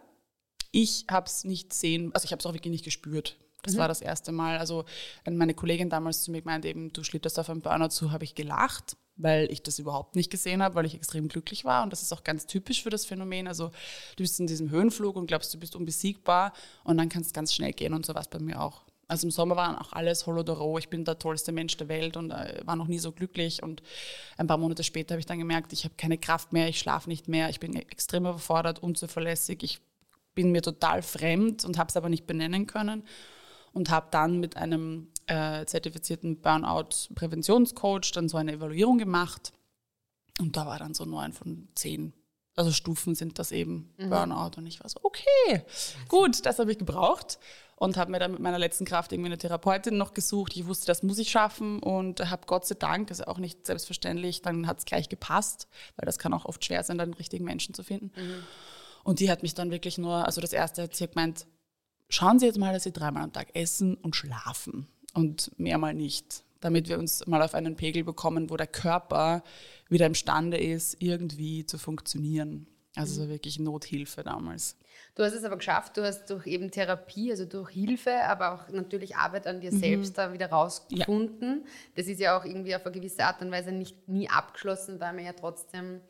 Ich 0.73 1.07
habe 1.09 1.27
es 1.27 1.45
nicht 1.45 1.73
sehen, 1.73 2.11
also 2.13 2.25
ich 2.25 2.33
habe 2.33 2.41
es 2.41 2.47
auch 2.47 2.55
wirklich 2.55 2.73
nicht 2.73 2.85
gespürt. 2.85 3.37
Das 3.63 3.77
war 3.77 3.89
das 3.89 4.01
erste 4.01 4.33
Mal. 4.33 4.59
Also 4.59 4.85
meine 5.29 5.55
Kollegin 5.55 5.91
damals 5.91 6.23
zu 6.23 6.31
mir 6.31 6.43
gemeint, 6.43 6.65
eben 6.65 6.93
du 6.93 7.03
schlitterst 7.03 7.39
auf 7.39 7.51
einen 7.51 7.61
Burnout 7.61 7.89
zu, 7.89 8.13
habe 8.13 8.25
ich 8.25 8.35
gelacht, 8.35 8.97
weil 9.17 9.51
ich 9.51 9.63
das 9.63 9.79
überhaupt 9.79 10.17
nicht 10.17 10.31
gesehen 10.31 10.63
habe, 10.63 10.75
weil 10.75 10.87
ich 10.87 10.95
extrem 10.95 11.29
glücklich 11.29 11.65
war. 11.65 11.83
Und 11.83 11.93
das 11.93 12.03
ist 12.03 12.13
auch 12.13 12.25
ganz 12.25 12.47
typisch 12.47 12.83
für 12.83 12.91
das 12.91 13.05
Phänomen. 13.05 13.47
Also 13.47 13.69
du 14.17 14.23
bist 14.23 14.39
in 14.41 14.47
diesem 14.47 14.71
Höhenflug 14.71 15.17
und 15.17 15.27
glaubst, 15.27 15.53
du 15.53 15.59
bist 15.59 15.75
unbesiegbar 15.77 16.53
und 16.85 16.99
dann 16.99 17.09
kann 17.09 17.23
es 17.23 17.33
ganz 17.33 17.53
schnell 17.53 17.73
gehen 17.73 17.95
und 17.95 18.07
so 18.07 18.15
war 18.15 18.23
es 18.23 18.29
bei 18.29 18.39
mir 18.39 18.61
auch. 18.61 18.88
Also 19.09 19.27
im 19.27 19.31
Sommer 19.31 19.57
waren 19.57 19.77
auch 19.77 19.93
alles 19.93 20.27
Holodoro, 20.27 20.79
ich 20.79 20.91
bin 20.91 21.05
der 21.05 21.19
tollste 21.19 21.51
Mensch 21.51 21.77
der 21.79 21.89
Welt 21.89 22.19
und 22.19 22.31
äh, 22.31 22.61
war 22.65 22.77
noch 22.77 22.89
nie 22.89 22.99
so 22.99 23.11
glücklich. 23.11 23.63
Und 23.63 23.83
ein 24.37 24.47
paar 24.47 24.59
Monate 24.59 24.85
später 24.85 25.15
habe 25.15 25.21
ich 25.21 25.27
dann 25.27 25.39
gemerkt, 25.39 25.73
ich 25.73 25.85
habe 25.85 25.95
keine 25.97 26.19
Kraft 26.19 26.53
mehr, 26.53 26.69
ich 26.69 26.79
schlafe 26.79 27.09
nicht 27.09 27.27
mehr, 27.27 27.49
ich 27.49 27.59
bin 27.59 27.75
extrem 27.75 28.27
überfordert, 28.27 28.83
unzuverlässig, 28.83 29.63
ich 29.63 29.81
bin 30.35 30.53
mir 30.53 30.61
total 30.61 31.03
fremd 31.03 31.65
und 31.65 31.79
habe 31.79 31.89
es 31.89 31.97
aber 31.97 32.11
nicht 32.11 32.27
benennen 32.27 32.67
können 32.67 33.03
und 33.73 33.89
habe 33.89 34.09
dann 34.11 34.41
mit 34.41 34.59
einem 34.59 35.09
äh, 35.27 35.65
zertifizierten 35.65 36.43
Burnout-Präventionscoach 36.43 38.13
dann 38.13 38.29
so 38.29 38.37
eine 38.37 38.53
Evaluierung 38.53 38.99
gemacht 38.99 39.53
und 40.39 40.57
da 40.57 40.67
war 40.67 40.79
dann 40.79 40.93
so 40.93 41.07
neun 41.07 41.33
von 41.33 41.69
zehn. 41.75 42.13
Also 42.55 42.73
Stufen 42.73 43.15
sind 43.15 43.39
das 43.39 43.53
eben, 43.53 43.89
Burnout. 43.97 44.59
Und 44.59 44.67
ich 44.67 44.81
war 44.81 44.89
so, 44.89 44.99
okay, 45.05 45.63
gut, 46.09 46.45
das 46.45 46.59
habe 46.59 46.73
ich 46.73 46.79
gebraucht. 46.79 47.39
Und 47.81 47.97
habe 47.97 48.11
mir 48.11 48.19
dann 48.19 48.33
mit 48.33 48.41
meiner 48.41 48.59
letzten 48.59 48.85
Kraft 48.85 49.13
irgendwie 49.13 49.29
eine 49.29 49.39
Therapeutin 49.39 49.97
noch 49.97 50.13
gesucht. 50.13 50.57
Ich 50.57 50.67
wusste, 50.67 50.87
das 50.87 51.05
muss 51.05 51.17
ich 51.19 51.31
schaffen 51.31 51.79
und 51.79 52.29
habe 52.29 52.43
Gott 52.47 52.67
sei 52.67 52.75
Dank, 52.75 53.09
ist 53.13 53.25
auch 53.27 53.39
nicht 53.39 53.67
selbstverständlich, 53.67 54.43
dann 54.43 54.67
hat 54.67 54.79
es 54.79 54.85
gleich 54.85 55.09
gepasst, 55.09 55.69
weil 55.95 56.07
das 56.07 56.19
kann 56.19 56.35
auch 56.35 56.45
oft 56.45 56.65
schwer 56.65 56.83
sein, 56.83 56.99
dann 56.99 57.13
den 57.13 57.19
richtigen 57.19 57.45
Menschen 57.45 57.75
zu 57.75 57.85
finden. 57.85 58.11
Und 59.05 59.21
die 59.21 59.31
hat 59.31 59.43
mich 59.43 59.55
dann 59.55 59.71
wirklich 59.71 59.97
nur, 59.97 60.27
also 60.27 60.41
das 60.41 60.53
erste 60.53 60.83
hat 60.83 60.97
sie 60.97 61.07
gemeint, 61.07 61.47
schauen 62.09 62.41
Sie 62.41 62.47
jetzt 62.47 62.59
mal, 62.59 62.73
dass 62.73 62.83
Sie 62.83 62.93
dreimal 62.93 63.23
am 63.23 63.33
Tag 63.33 63.55
essen 63.55 63.95
und 63.95 64.17
schlafen 64.17 64.89
und 65.15 65.53
mehrmal 65.57 65.95
nicht, 65.95 66.43
damit 66.61 66.89
wir 66.89 66.99
uns 66.99 67.27
mal 67.29 67.43
auf 67.43 67.55
einen 67.55 67.77
Pegel 67.77 68.03
bekommen, 68.03 68.51
wo 68.51 68.57
der 68.57 68.67
Körper 68.67 69.45
wieder 69.89 70.07
imstande 70.07 70.59
ist, 70.59 70.97
irgendwie 71.01 71.65
zu 71.65 71.79
funktionieren. 71.79 72.67
Also 72.97 73.21
war 73.23 73.29
wirklich 73.29 73.61
Nothilfe 73.61 74.25
damals. 74.25 74.77
Du 75.15 75.25
hast 75.25 75.33
es 75.35 75.45
aber 75.45 75.57
geschafft, 75.57 75.97
du 75.97 76.03
hast 76.05 76.31
durch 76.31 76.47
eben 76.47 76.71
Therapie, 76.71 77.31
also 77.31 77.45
durch 77.45 77.71
Hilfe, 77.71 78.23
aber 78.25 78.53
auch 78.53 78.69
natürlich 78.71 79.17
Arbeit 79.17 79.47
an 79.47 79.61
dir 79.61 79.73
selbst 79.73 80.17
da 80.17 80.33
wieder 80.33 80.49
rausgefunden. 80.51 81.67
Das 81.97 82.07
ist 82.07 82.21
ja 82.21 82.39
auch 82.39 82.45
irgendwie 82.45 82.75
auf 82.77 82.85
eine 82.85 82.93
gewisse 82.95 83.25
Art 83.25 83.41
und 83.43 83.51
Weise 83.51 83.73
nicht 83.73 84.09
nie 84.09 84.29
abgeschlossen, 84.31 85.01
weil 85.01 85.13
man 85.13 85.25
ja 85.25 85.33
trotzdem 85.33 86.01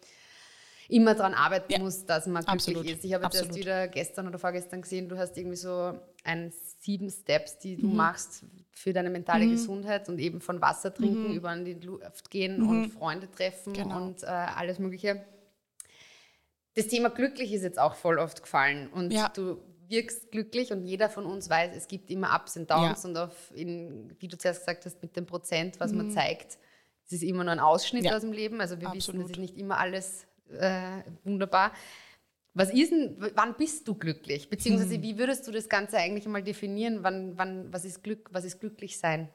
immer 0.88 1.14
daran 1.14 1.34
arbeiten 1.34 1.72
Ja, 1.72 1.78
muss, 1.80 2.06
dass 2.06 2.26
man 2.26 2.42
glücklich 2.44 2.48
absolut, 2.76 2.86
ist. 2.86 3.04
Ich 3.04 3.12
habe 3.12 3.24
absolut. 3.24 3.56
wieder 3.56 3.88
gestern 3.88 4.26
oder 4.26 4.38
vorgestern 4.38 4.82
gesehen, 4.82 5.08
du 5.08 5.18
hast 5.18 5.36
irgendwie 5.36 5.56
so 5.56 5.98
ein 6.24 6.52
sieben 6.80 7.10
Steps, 7.10 7.58
die 7.58 7.76
Mhm. 7.76 7.80
du 7.82 7.88
machst 7.88 8.44
für 8.72 8.92
deine 8.92 9.10
mentale 9.10 9.48
Gesundheit 9.48 10.08
und 10.08 10.18
eben 10.18 10.40
von 10.40 10.60
Wasser 10.62 10.94
trinken 10.94 11.34
über 11.34 11.50
an 11.50 11.64
die 11.64 11.74
Luft 11.74 12.30
gehen 12.30 12.62
und 12.62 12.88
Freunde 12.90 13.30
treffen 13.30 13.72
Mhm. 13.72 13.76
Genau. 13.76 13.96
und 13.96 14.22
äh, 14.22 14.26
alles 14.26 14.78
Mögliche. 14.78 15.24
Das 16.78 16.86
Thema 16.86 17.10
glücklich 17.10 17.52
ist 17.52 17.62
jetzt 17.62 17.78
auch 17.78 17.94
voll 17.96 18.18
oft 18.18 18.40
gefallen 18.40 18.88
und 18.88 19.12
Ja. 19.12 19.28
du 19.30 19.58
wirkst 19.88 20.30
glücklich 20.30 20.70
und 20.70 20.84
jeder 20.84 21.08
von 21.08 21.26
uns 21.26 21.50
weiß, 21.50 21.74
es 21.74 21.88
gibt 21.88 22.08
immer 22.08 22.34
Ups 22.36 22.56
und 22.56 22.70
Downs 22.70 23.02
Ja. 23.02 23.08
und 23.08 23.16
auf 23.16 23.52
in, 23.54 24.14
wie 24.20 24.28
du 24.28 24.38
zuerst 24.38 24.60
gesagt 24.60 24.84
hast, 24.84 25.02
mit 25.02 25.16
dem 25.16 25.26
Prozent, 25.26 25.80
was 25.80 25.92
man 25.92 26.10
zeigt, 26.10 26.58
es 27.06 27.12
ist 27.12 27.22
immer 27.24 27.42
nur 27.42 27.52
ein 27.52 27.58
Ausschnitt 27.58 28.04
Ja. 28.04 28.14
aus 28.14 28.20
dem 28.20 28.32
Leben. 28.32 28.60
Also 28.60 28.76
wir 28.76 28.88
wissen, 28.92 28.96
Absolut. 29.16 29.24
es 29.24 29.30
ist 29.32 29.38
nicht 29.38 29.56
immer 29.58 29.78
alles 29.78 30.26
äh, 30.52 31.02
wunderbar. 31.24 31.72
Was 32.54 32.70
ist 32.72 32.92
denn, 32.92 33.16
wann 33.34 33.56
bist 33.56 33.88
du 33.88 33.94
glücklich? 33.94 34.48
Beziehungsweise 34.48 34.94
hm. 34.94 35.02
wie 35.02 35.18
würdest 35.18 35.46
du 35.48 35.50
das 35.50 35.68
Ganze 35.68 35.96
eigentlich 35.96 36.26
mal 36.26 36.42
definieren? 36.42 37.02
Wann, 37.02 37.36
wann, 37.36 37.72
was 37.72 37.84
ist 37.84 38.04
Glück, 38.04 38.28
was 38.32 38.44
ist 38.44 38.60
glücklich 38.60 38.98
sein? 38.98 39.28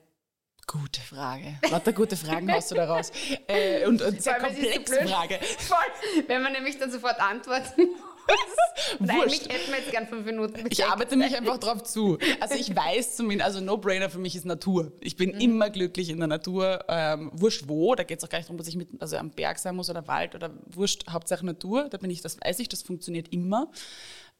Gute 0.67 1.01
Frage. 1.01 1.60
Lauter 1.70 1.93
gute 1.93 2.15
Fragen 2.15 2.51
hast 2.51 2.72
du 2.72 2.75
daraus. 2.75 3.12
Äh, 3.48 3.86
und, 3.86 4.01
und 4.01 4.22
sehr 4.22 4.39
komplexe 4.39 5.00
so 5.01 5.08
Frage. 5.08 5.39
Voll. 5.60 6.24
Wenn 6.27 6.41
man 6.41 6.53
nämlich 6.53 6.77
dann 6.77 6.91
sofort 6.91 7.20
antworten 7.20 7.82
muss. 7.82 8.13
Und 9.00 9.10
eigentlich 9.10 9.41
hätten 9.41 9.72
wir 9.72 9.79
jetzt 9.79 9.91
gern 9.91 10.08
fünf 10.08 10.25
Minuten. 10.25 10.65
Ich 10.70 10.86
arbeite 10.86 11.15
mich 11.15 11.36
einfach 11.36 11.58
drauf 11.58 11.84
zu. 11.84 12.17
Also 12.39 12.55
ich 12.55 12.75
weiß 12.75 13.15
zumindest, 13.15 13.46
also 13.46 13.62
No-Brainer 13.62 14.10
für 14.10 14.20
mich 14.20 14.36
ist 14.36 14.46
Natur. 14.46 14.91
Ich 15.00 15.15
bin 15.15 15.34
mhm. 15.34 15.41
immer 15.41 15.70
glücklich 15.70 16.10
in 16.10 16.20
der 16.20 16.27
Natur. 16.27 16.86
Ähm, 16.88 17.32
wurscht 17.34 17.67
wo, 17.67 17.96
da 17.96 18.03
geht 18.03 18.20
es 18.20 18.24
auch 18.24 18.29
gar 18.29 18.38
nicht 18.38 18.48
darum, 18.48 18.58
dass 18.58 18.67
ich 18.67 18.75
mit, 18.75 18.89
also 19.01 19.17
am 19.17 19.32
Berg 19.32 19.60
sein 19.60 19.75
muss 19.75 19.89
oder 19.89 20.08
Wald 20.08 20.36
oder 20.36 20.51
wurscht, 20.65 21.10
Hauptsache 21.10 21.46
Natur. 21.46 21.89
Da 21.89 21.98
bin 21.98 22.10
ich, 22.10 22.22
das 22.22 22.39
weiß 22.39 22.60
ich, 22.60 22.70
das 22.70 22.82
funktioniert 22.82 23.27
immer. 23.29 23.72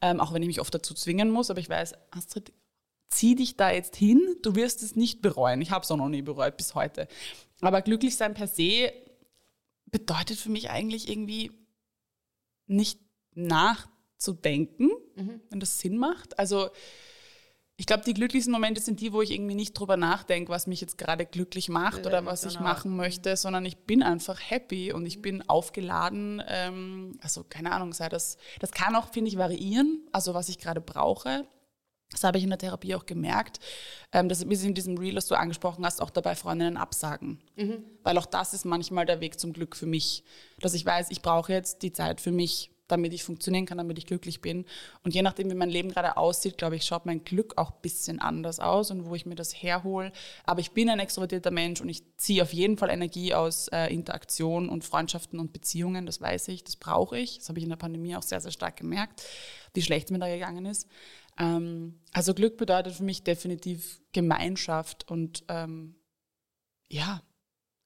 Ähm, 0.02 0.20
auch 0.20 0.34
wenn 0.34 0.42
ich 0.42 0.48
mich 0.48 0.62
oft 0.62 0.74
dazu 0.74 0.94
zwingen 0.94 1.30
muss, 1.30 1.50
aber 1.50 1.60
ich 1.60 1.70
weiß, 1.70 1.94
Astrid, 2.12 2.52
zieh 3.16 3.36
dich 3.36 3.58
da 3.58 3.72
jetzt 3.72 3.96
hin, 3.96 4.22
du 4.42 4.56
wirst 4.56 4.84
es 4.84 4.96
nicht 4.96 5.22
bereuen. 5.22 5.62
Ich 5.62 5.72
habe 5.72 5.84
es 5.84 5.92
auch 5.92 5.98
noch 5.98 6.10
nie 6.10 6.22
bereut 6.22 6.58
bis 6.58 6.76
heute. 6.76 7.08
Aber 7.62 7.82
glücklich 7.82 8.16
sein 8.16 8.34
per 8.34 8.48
se 8.48 8.92
bedeutet 9.86 10.38
für 10.38 10.50
mich 10.50 10.70
eigentlich 10.70 11.10
irgendwie 11.10 11.52
nicht 12.66 13.00
nachzudenken, 13.34 14.90
mhm. 15.16 15.42
wenn 15.50 15.60
das 15.60 15.80
Sinn 15.80 15.98
macht. 15.98 16.40
Also 16.40 16.70
ich 17.76 17.88
glaube, 17.88 18.04
die 18.04 18.14
glücklichsten 18.14 18.52
Momente 18.52 18.82
sind 18.82 19.02
die, 19.02 19.14
wo 19.14 19.22
ich 19.22 19.32
irgendwie 19.32 19.56
nicht 19.56 19.74
drüber 19.74 19.98
nachdenke, 19.98 20.52
was 20.52 20.68
mich 20.68 20.80
jetzt 20.80 20.98
gerade 20.98 21.26
glücklich 21.26 21.70
macht 21.70 22.06
oder 22.06 22.24
was 22.26 22.46
ich 22.46 22.60
machen 22.60 22.96
möchte, 22.96 23.36
sondern 23.36 23.66
ich 23.66 23.78
bin 23.78 24.04
einfach 24.04 24.40
happy 24.40 24.94
und 24.94 25.06
ich 25.08 25.22
bin 25.22 25.48
aufgeladen. 25.50 26.42
Ähm, 26.48 27.18
also 27.22 27.44
keine 27.44 27.72
Ahnung, 27.72 27.94
sei 27.94 28.10
das, 28.10 28.38
das 28.60 28.72
kann 28.72 28.96
auch, 28.96 29.12
finde 29.12 29.30
ich, 29.30 29.38
variieren, 29.38 30.08
also 30.12 30.36
was 30.36 30.50
ich 30.50 30.60
gerade 30.60 30.82
brauche. 30.82 31.48
Das 32.14 32.24
habe 32.24 32.38
ich 32.38 32.44
in 32.44 32.50
der 32.50 32.60
Therapie 32.60 32.96
auch 32.96 33.06
gemerkt, 33.06 33.60
ähm, 34.12 34.30
dass 34.30 34.48
wir 34.48 34.64
in 34.64 34.74
diesem 34.74 34.98
Reel, 34.98 35.16
das 35.16 35.28
du 35.28 35.36
angesprochen 35.36 35.86
hast, 35.86 36.02
auch 36.02 36.10
dabei 36.10 36.36
Freundinnen 36.36 36.78
absagen. 36.78 37.40
Mhm. 37.56 37.84
Weil 38.04 38.18
auch 38.18 38.26
das 38.26 38.54
ist 38.54 38.66
manchmal 38.66 39.06
der 39.06 39.20
Weg 39.20 39.40
zum 39.40 39.54
Glück 39.54 39.76
für 39.76 39.86
mich. 39.86 40.24
Dass 40.60 40.74
ich 40.74 40.86
weiß, 40.86 41.08
ich 41.10 41.22
brauche 41.22 41.52
jetzt 41.52 41.82
die 41.82 41.92
Zeit 41.92 42.22
für 42.22 42.32
mich, 42.32 42.70
damit 42.88 43.14
ich 43.14 43.24
funktionieren 43.24 43.66
kann, 43.66 43.78
damit 43.78 43.98
ich 43.98 44.06
glücklich 44.06 44.42
bin. 44.42 44.66
Und 45.04 45.14
je 45.14 45.22
nachdem, 45.22 45.50
wie 45.50 45.56
mein 45.56 45.70
Leben 45.70 45.90
gerade 45.90 46.18
aussieht, 46.18 46.58
glaube 46.58 46.76
ich, 46.76 46.86
schaut 46.86 47.06
mein 47.06 47.24
Glück 47.24 47.58
auch 47.58 47.72
ein 47.72 47.82
bisschen 47.82 48.20
anders 48.20 48.60
aus 48.60 48.92
und 48.92 49.06
wo 49.06 49.16
ich 49.16 49.26
mir 49.26 49.36
das 49.36 49.54
herhole. 49.54 50.12
Aber 50.46 50.60
ich 50.60 50.72
bin 50.72 50.90
ein 50.90 51.00
extrovertierter 51.00 51.52
Mensch 51.52 51.82
und 51.82 51.90
ich 51.90 52.04
ziehe 52.18 52.44
auf 52.44 52.54
jeden 52.54 52.78
Fall 52.78 52.90
Energie 52.90 53.34
aus 53.34 53.68
äh, 53.70 53.88
Interaktion 53.94 54.70
und 54.70 54.84
Freundschaften 54.84 55.40
und 55.40 55.54
Beziehungen. 55.54 56.06
Das 56.06 56.22
weiß 56.22 56.50
ich, 56.50 56.64
das 56.64 56.76
brauche 56.76 57.18
ich. 57.18 57.40
Das 57.40 57.50
habe 57.50 57.60
ich 57.60 57.64
in 57.64 57.70
der 57.70 57.78
Pandemie 57.78 58.16
auch 58.16 58.24
sehr, 58.24 58.42
sehr 58.42 58.52
stark 58.52 58.78
gemerkt, 58.78 59.24
wie 59.74 59.82
schlecht 59.82 60.08
es 60.08 60.12
mir 60.12 60.20
da 60.20 60.28
gegangen 60.28 60.66
ist. 60.66 60.88
Ähm, 61.38 62.00
also 62.12 62.34
Glück 62.34 62.58
bedeutet 62.58 62.94
für 62.96 63.04
mich 63.04 63.24
definitiv 63.24 64.02
Gemeinschaft 64.12 65.10
und 65.10 65.44
ähm, 65.48 65.96
ja, 66.90 67.22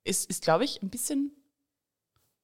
ist, 0.03 0.29
ist 0.29 0.43
glaube 0.43 0.65
ich, 0.65 0.81
ein 0.81 0.89
bisschen 0.89 1.31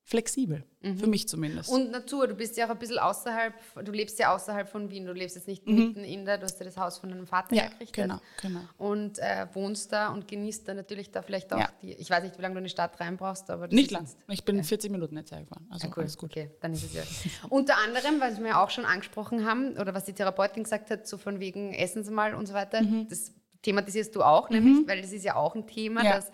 flexibel, 0.05 0.63
mhm. 0.81 0.98
für 0.98 1.07
mich 1.07 1.27
zumindest. 1.27 1.69
Und 1.69 1.91
Natur, 1.91 2.27
du 2.27 2.36
bist 2.36 2.57
ja 2.57 2.65
auch 2.65 2.72
ein 2.72 2.77
bisschen 2.77 3.00
außerhalb, 3.00 3.53
du 3.86 3.91
lebst 3.91 4.19
ja 4.19 4.36
außerhalb 4.36 4.67
von 4.67 4.89
Wien, 4.89 5.05
du 5.05 5.13
lebst 5.13 5.36
jetzt 5.38 5.48
nicht 5.48 5.65
mhm. 5.65 5.75
mitten 5.75 6.03
in 6.03 6.25
der, 6.25 6.38
du 6.38 6.43
hast 6.43 6.60
ja 6.60 6.65
das 6.65 6.75
Haus 6.77 6.98
von 6.98 7.10
deinem 7.10 7.25
Vater 7.25 7.55
ja, 7.55 7.63
hergerichtet. 7.63 7.93
genau, 7.93 8.19
genau. 8.41 8.60
Und 8.77 9.17
äh, 9.19 9.48
wohnst 9.53 9.93
da 9.93 10.10
und 10.10 10.27
genießt 10.27 10.67
da 10.67 10.74
natürlich 10.74 11.12
da 11.12 11.22
vielleicht 11.22 11.53
auch 11.53 11.60
ja. 11.60 11.69
die, 11.81 11.93
ich 11.93 12.10
weiß 12.10 12.24
nicht, 12.24 12.38
wie 12.38 12.41
lange 12.41 12.55
du 12.55 12.60
in 12.60 12.65
die 12.65 12.69
Stadt 12.69 13.00
rein 13.00 13.15
brauchst, 13.15 13.50
aber... 13.50 13.67
Nicht 13.67 13.91
lang, 13.91 14.05
ich 14.27 14.43
bin 14.43 14.57
ja. 14.57 14.63
40 14.63 14.91
Minuten 14.91 15.15
jetzt 15.15 15.31
hergefahren, 15.31 15.65
also 15.69 15.88
ja, 15.88 15.93
cool. 15.95 16.03
alles 16.03 16.17
gut. 16.17 16.31
Okay, 16.31 16.51
dann 16.60 16.74
ist 16.74 16.83
es 16.83 16.93
ja. 16.93 17.03
Unter 17.50 17.77
anderem, 17.77 18.19
was 18.19 18.43
wir 18.43 18.60
auch 18.60 18.69
schon 18.69 18.86
angesprochen 18.86 19.45
haben, 19.45 19.77
oder 19.77 19.93
was 19.93 20.03
die 20.03 20.13
Therapeutin 20.13 20.63
gesagt 20.63 20.91
hat, 20.91 21.07
so 21.07 21.17
von 21.17 21.39
wegen 21.39 21.74
Essen 21.74 22.03
Sie 22.03 22.12
mal 22.12 22.36
und 22.36 22.45
so 22.45 22.53
weiter, 22.53 22.81
mhm. 22.81 23.07
das 23.07 23.31
thematisierst 23.62 24.13
du 24.15 24.22
auch, 24.22 24.50
mhm. 24.50 24.55
nämlich, 24.57 24.88
weil 24.88 25.01
das 25.01 25.13
ist 25.13 25.24
ja 25.24 25.38
auch 25.38 25.55
ein 25.55 25.65
Thema, 25.65 26.03
dass 26.03 26.29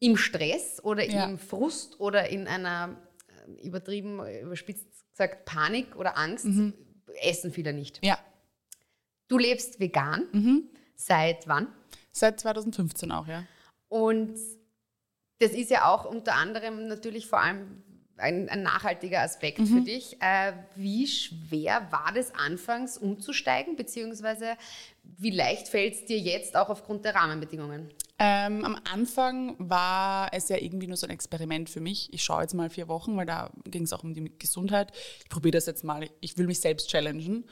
im 0.00 0.16
Stress 0.16 0.82
oder 0.82 1.04
im 1.04 1.38
Frust 1.38 2.00
oder 2.00 2.28
in 2.28 2.48
einer 2.48 2.96
übertrieben, 3.62 4.20
überspitzt 4.42 4.86
gesagt, 5.12 5.44
Panik 5.44 5.96
oder 5.96 6.16
Angst, 6.16 6.46
mhm. 6.46 6.74
essen 7.22 7.52
viele 7.52 7.72
nicht. 7.72 8.04
Ja. 8.04 8.18
Du 9.28 9.38
lebst 9.38 9.78
vegan. 9.78 10.26
Mhm. 10.32 10.70
Seit 10.96 11.46
wann? 11.46 11.68
Seit 12.12 12.40
2015 12.40 13.12
auch, 13.12 13.26
ja. 13.26 13.44
Und 13.88 14.38
das 15.38 15.52
ist 15.52 15.70
ja 15.70 15.86
auch 15.86 16.04
unter 16.04 16.34
anderem 16.34 16.88
natürlich 16.88 17.26
vor 17.26 17.40
allem 17.40 17.82
ein, 18.16 18.48
ein 18.48 18.62
nachhaltiger 18.62 19.20
Aspekt 19.20 19.60
mhm. 19.60 19.66
für 19.66 19.80
dich. 19.80 20.20
Äh, 20.20 20.52
wie 20.76 21.06
schwer 21.06 21.90
war 21.90 22.12
das 22.14 22.34
anfangs 22.34 22.98
umzusteigen, 22.98 23.76
beziehungsweise 23.76 24.56
wie 25.02 25.30
leicht 25.30 25.68
fällt 25.68 25.94
es 25.94 26.04
dir 26.04 26.18
jetzt 26.18 26.56
auch 26.56 26.68
aufgrund 26.68 27.04
der 27.04 27.14
Rahmenbedingungen? 27.14 27.88
Ähm, 28.22 28.66
am 28.66 28.78
Anfang 28.84 29.56
war 29.58 30.28
es 30.34 30.50
ja 30.50 30.58
irgendwie 30.58 30.86
nur 30.86 30.98
so 30.98 31.06
ein 31.06 31.10
Experiment 31.10 31.70
für 31.70 31.80
mich. 31.80 32.12
Ich 32.12 32.22
schaue 32.22 32.42
jetzt 32.42 32.52
mal 32.52 32.68
vier 32.68 32.86
Wochen, 32.86 33.16
weil 33.16 33.24
da 33.24 33.50
ging 33.64 33.84
es 33.84 33.94
auch 33.94 34.04
um 34.04 34.12
die 34.12 34.30
Gesundheit. 34.38 34.92
Ich 35.24 35.30
probiere 35.30 35.52
das 35.52 35.64
jetzt 35.64 35.84
mal. 35.84 36.06
Ich 36.20 36.36
will 36.36 36.46
mich 36.46 36.60
selbst 36.60 36.90
challengen 36.90 37.46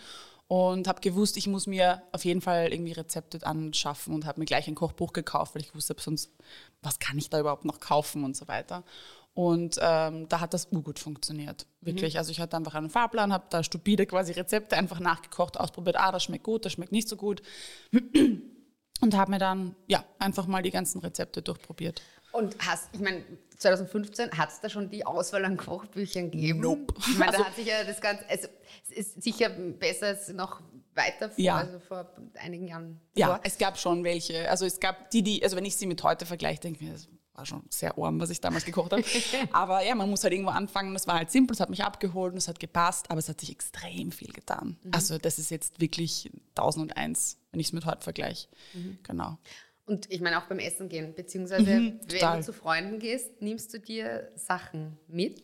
und 0.47 0.87
habe 0.87 1.01
gewusst, 1.01 1.39
ich 1.39 1.47
muss 1.47 1.67
mir 1.67 2.03
auf 2.13 2.27
jeden 2.27 2.43
Fall 2.43 2.71
irgendwie 2.71 2.93
Rezepte 2.93 3.47
anschaffen 3.47 4.15
und 4.15 4.27
habe 4.27 4.41
mir 4.41 4.45
gleich 4.45 4.69
ein 4.69 4.75
Kochbuch 4.75 5.15
gekauft, 5.15 5.55
weil 5.55 5.63
ich 5.63 5.75
wusste, 5.75 5.97
sonst 5.99 6.35
was 6.83 6.99
kann 6.99 7.17
ich 7.17 7.31
da 7.31 7.41
überhaupt 7.41 7.65
noch 7.65 7.81
kaufen 7.81 8.23
und 8.23 8.37
so 8.37 8.47
weiter. 8.47 8.85
Und 9.33 9.79
ähm, 9.81 10.29
da 10.29 10.41
hat 10.41 10.53
das 10.53 10.69
urgut 10.71 10.99
funktioniert, 10.99 11.67
wirklich. 11.81 12.15
Mhm. 12.15 12.19
Also 12.19 12.31
ich 12.31 12.41
hatte 12.41 12.57
einfach 12.59 12.75
einen 12.75 12.91
Fahrplan, 12.91 13.33
habe 13.33 13.47
da 13.49 13.63
stupide 13.63 14.05
quasi 14.05 14.33
Rezepte 14.33 14.77
einfach 14.77 15.01
nachgekocht, 15.01 15.59
ausprobiert, 15.59 15.97
ah, 15.99 16.13
das 16.13 16.25
schmeckt 16.25 16.45
gut, 16.45 16.67
das 16.67 16.73
schmeckt 16.73 16.93
nicht 16.93 17.09
so 17.09 17.17
gut. 17.17 17.41
Und 19.01 19.17
habe 19.17 19.31
mir 19.31 19.39
dann 19.39 19.77
ja 19.87 20.05
einfach 20.19 20.47
mal 20.47 20.63
die 20.63 20.71
ganzen 20.71 21.01
Rezepte 21.01 21.43
durchprobiert. 21.43 22.03
Und 22.33 22.57
hast, 22.67 22.89
ich 22.93 23.01
meine, 23.01 23.25
2015 23.57 24.33
hat 24.33 24.51
es 24.51 24.61
da 24.61 24.69
schon 24.69 24.91
die 24.91 25.05
Auswahl 25.07 25.45
an 25.45 25.57
Kochbüchern 25.57 26.31
gegeben? 26.31 26.61
Nope. 26.61 26.95
Ich 26.99 27.19
meine, 27.19 27.33
da 27.33 27.39
also, 27.39 27.45
hat 27.47 27.57
sich 27.57 27.67
ja 27.67 27.85
das 27.85 28.01
Ganze, 28.01 28.29
also 28.29 28.49
es 28.89 28.97
ist 28.97 29.23
sicher 29.23 29.49
besser 29.49 30.09
als 30.09 30.29
noch 30.29 30.61
weiter 30.95 31.31
vor, 31.31 31.45
ja. 31.45 31.57
also 31.57 31.79
vor 31.81 32.11
einigen 32.35 32.69
Jahren. 32.69 33.01
Ja, 33.15 33.29
vor. 33.29 33.41
es 33.45 33.59
gab 33.59 33.79
schon 33.79 34.05
welche. 34.05 34.49
Also 34.51 34.67
es 34.67 34.79
gab 34.79 35.11
die, 35.11 35.23
die, 35.23 35.43
also 35.43 35.57
wenn 35.57 35.65
ich 35.65 35.77
sie 35.77 35.87
mit 35.87 36.03
heute 36.03 36.27
vergleiche, 36.27 36.61
denke 36.61 36.85
ich 36.85 36.91
mir, 36.91 36.97
war 37.39 37.47
schon 37.47 37.63
sehr 37.71 37.97
arm, 37.97 38.21
was 38.21 38.31
ich 38.31 38.41
damals 38.41 38.65
gekocht 38.65 38.93
habe. 38.93 39.05
aber 39.53 39.85
ja, 39.85 39.95
man 39.95 40.11
muss 40.11 40.25
halt 40.25 40.33
irgendwo 40.33 40.51
anfangen. 40.51 40.93
Das 40.93 41.07
war 41.07 41.17
halt 41.17 41.31
simpel, 41.31 41.55
es 41.55 41.61
hat 41.61 41.71
mich 41.71 41.85
abgeholt 41.85 42.33
und 42.33 42.39
es 42.39 42.49
hat 42.49 42.59
gepasst, 42.59 43.11
aber 43.11 43.21
es 43.21 43.29
hat 43.29 43.41
sich 43.41 43.51
extrem 43.51 44.11
viel 44.11 44.33
getan. 44.33 44.77
Mhm. 44.83 44.91
Also 44.93 45.19
das 45.19 45.39
ist 45.39 45.51
jetzt 45.51 45.81
wirklich 45.81 46.31
1001, 46.57 47.39
wenn 47.53 47.61
ich 47.61 47.69
es 47.69 47.73
mit 47.73 47.87
heute 47.87 48.03
vergleiche. 48.03 48.49
Mhm. 48.75 48.99
Genau. 49.05 49.39
Und 49.89 50.11
ich 50.11 50.21
meine 50.21 50.39
auch 50.39 50.47
beim 50.47 50.59
Essen 50.59 50.91
gehen, 50.91 51.15
beziehungsweise 51.15 51.63
mhm, 51.63 51.99
wenn 52.09 52.37
du 52.37 52.43
zu 52.43 52.53
Freunden 52.53 52.99
gehst, 52.99 53.41
nimmst 53.41 53.73
du 53.73 53.81
dir 53.81 54.31
Sachen 54.35 54.99
mit? 55.09 55.43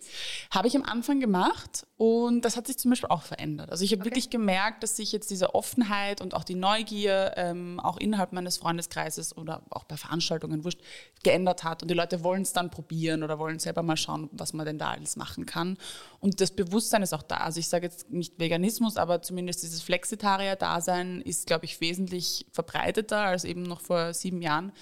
Habe 0.50 0.68
ich 0.68 0.76
am 0.76 0.82
Anfang 0.82 1.18
gemacht 1.18 1.86
und 1.96 2.42
das 2.42 2.58
hat 2.58 2.66
sich 2.66 2.76
zum 2.76 2.90
Beispiel 2.90 3.08
auch 3.08 3.22
verändert. 3.22 3.70
Also 3.70 3.84
ich 3.84 3.92
habe 3.92 4.02
okay. 4.02 4.10
wirklich 4.10 4.28
gemerkt, 4.28 4.82
dass 4.82 4.96
sich 4.96 5.12
jetzt 5.12 5.30
diese 5.30 5.54
Offenheit 5.54 6.20
und 6.20 6.34
auch 6.34 6.44
die 6.44 6.56
Neugier 6.56 7.32
ähm, 7.36 7.80
auch 7.80 7.96
innerhalb 7.96 8.32
meines 8.34 8.58
Freundeskreises 8.58 9.34
oder 9.34 9.62
auch 9.70 9.84
bei 9.84 9.96
Veranstaltungen 9.96 10.62
wurscht 10.62 10.80
geändert 11.22 11.64
hat 11.64 11.80
und 11.80 11.90
die 11.90 11.94
Leute 11.94 12.22
wollen 12.22 12.42
es 12.42 12.52
dann 12.52 12.70
probieren 12.70 13.22
oder 13.22 13.38
wollen 13.38 13.58
selber 13.58 13.82
mal 13.82 13.96
schauen, 13.96 14.28
was 14.32 14.52
man 14.52 14.66
denn 14.66 14.78
da 14.78 14.90
alles 14.90 15.16
machen 15.16 15.46
kann. 15.46 15.78
Und 16.20 16.42
das 16.42 16.50
Bewusstsein 16.50 17.02
ist 17.02 17.14
auch 17.14 17.22
da. 17.22 17.38
Also 17.38 17.60
ich 17.60 17.68
sage 17.68 17.86
jetzt 17.86 18.10
nicht 18.10 18.38
Veganismus, 18.38 18.98
aber 18.98 19.22
zumindest 19.22 19.62
dieses 19.62 19.80
Flexitarier-Dasein 19.80 21.22
ist, 21.22 21.46
glaube 21.46 21.64
ich, 21.64 21.80
wesentlich 21.80 22.46
verbreiteter 22.52 23.20
als 23.20 23.44
eben 23.44 23.62
noch 23.62 23.80
vor 23.80 24.12
sieben 24.12 24.33
sieben 24.34 24.42
Jahren. 24.42 24.72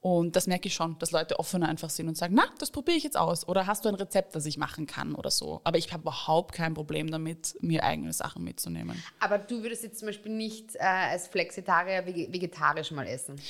Und 0.00 0.36
das 0.36 0.46
merke 0.46 0.68
ich 0.68 0.74
schon, 0.74 0.98
dass 0.98 1.12
Leute 1.12 1.38
offener 1.38 1.66
einfach 1.66 1.88
sind 1.88 2.08
und 2.08 2.18
sagen, 2.18 2.34
na, 2.36 2.44
das 2.58 2.70
probiere 2.70 2.98
ich 2.98 3.04
jetzt 3.04 3.16
aus. 3.16 3.48
Oder 3.48 3.66
hast 3.66 3.86
du 3.86 3.88
ein 3.88 3.94
Rezept, 3.94 4.36
das 4.36 4.44
ich 4.44 4.58
machen 4.58 4.86
kann 4.86 5.14
oder 5.14 5.30
so. 5.30 5.62
Aber 5.64 5.78
ich 5.78 5.90
habe 5.94 6.02
überhaupt 6.02 6.54
kein 6.54 6.74
Problem 6.74 7.10
damit, 7.10 7.56
mir 7.62 7.82
eigene 7.82 8.12
Sachen 8.12 8.44
mitzunehmen. 8.44 9.02
Aber 9.18 9.38
du 9.38 9.62
würdest 9.62 9.82
jetzt 9.82 10.00
zum 10.00 10.08
Beispiel 10.08 10.32
nicht 10.32 10.74
äh, 10.74 10.80
als 10.80 11.28
Flexitarier 11.28 12.04
vegetarisch 12.04 12.90
mal 12.90 13.06
essen? 13.06 13.40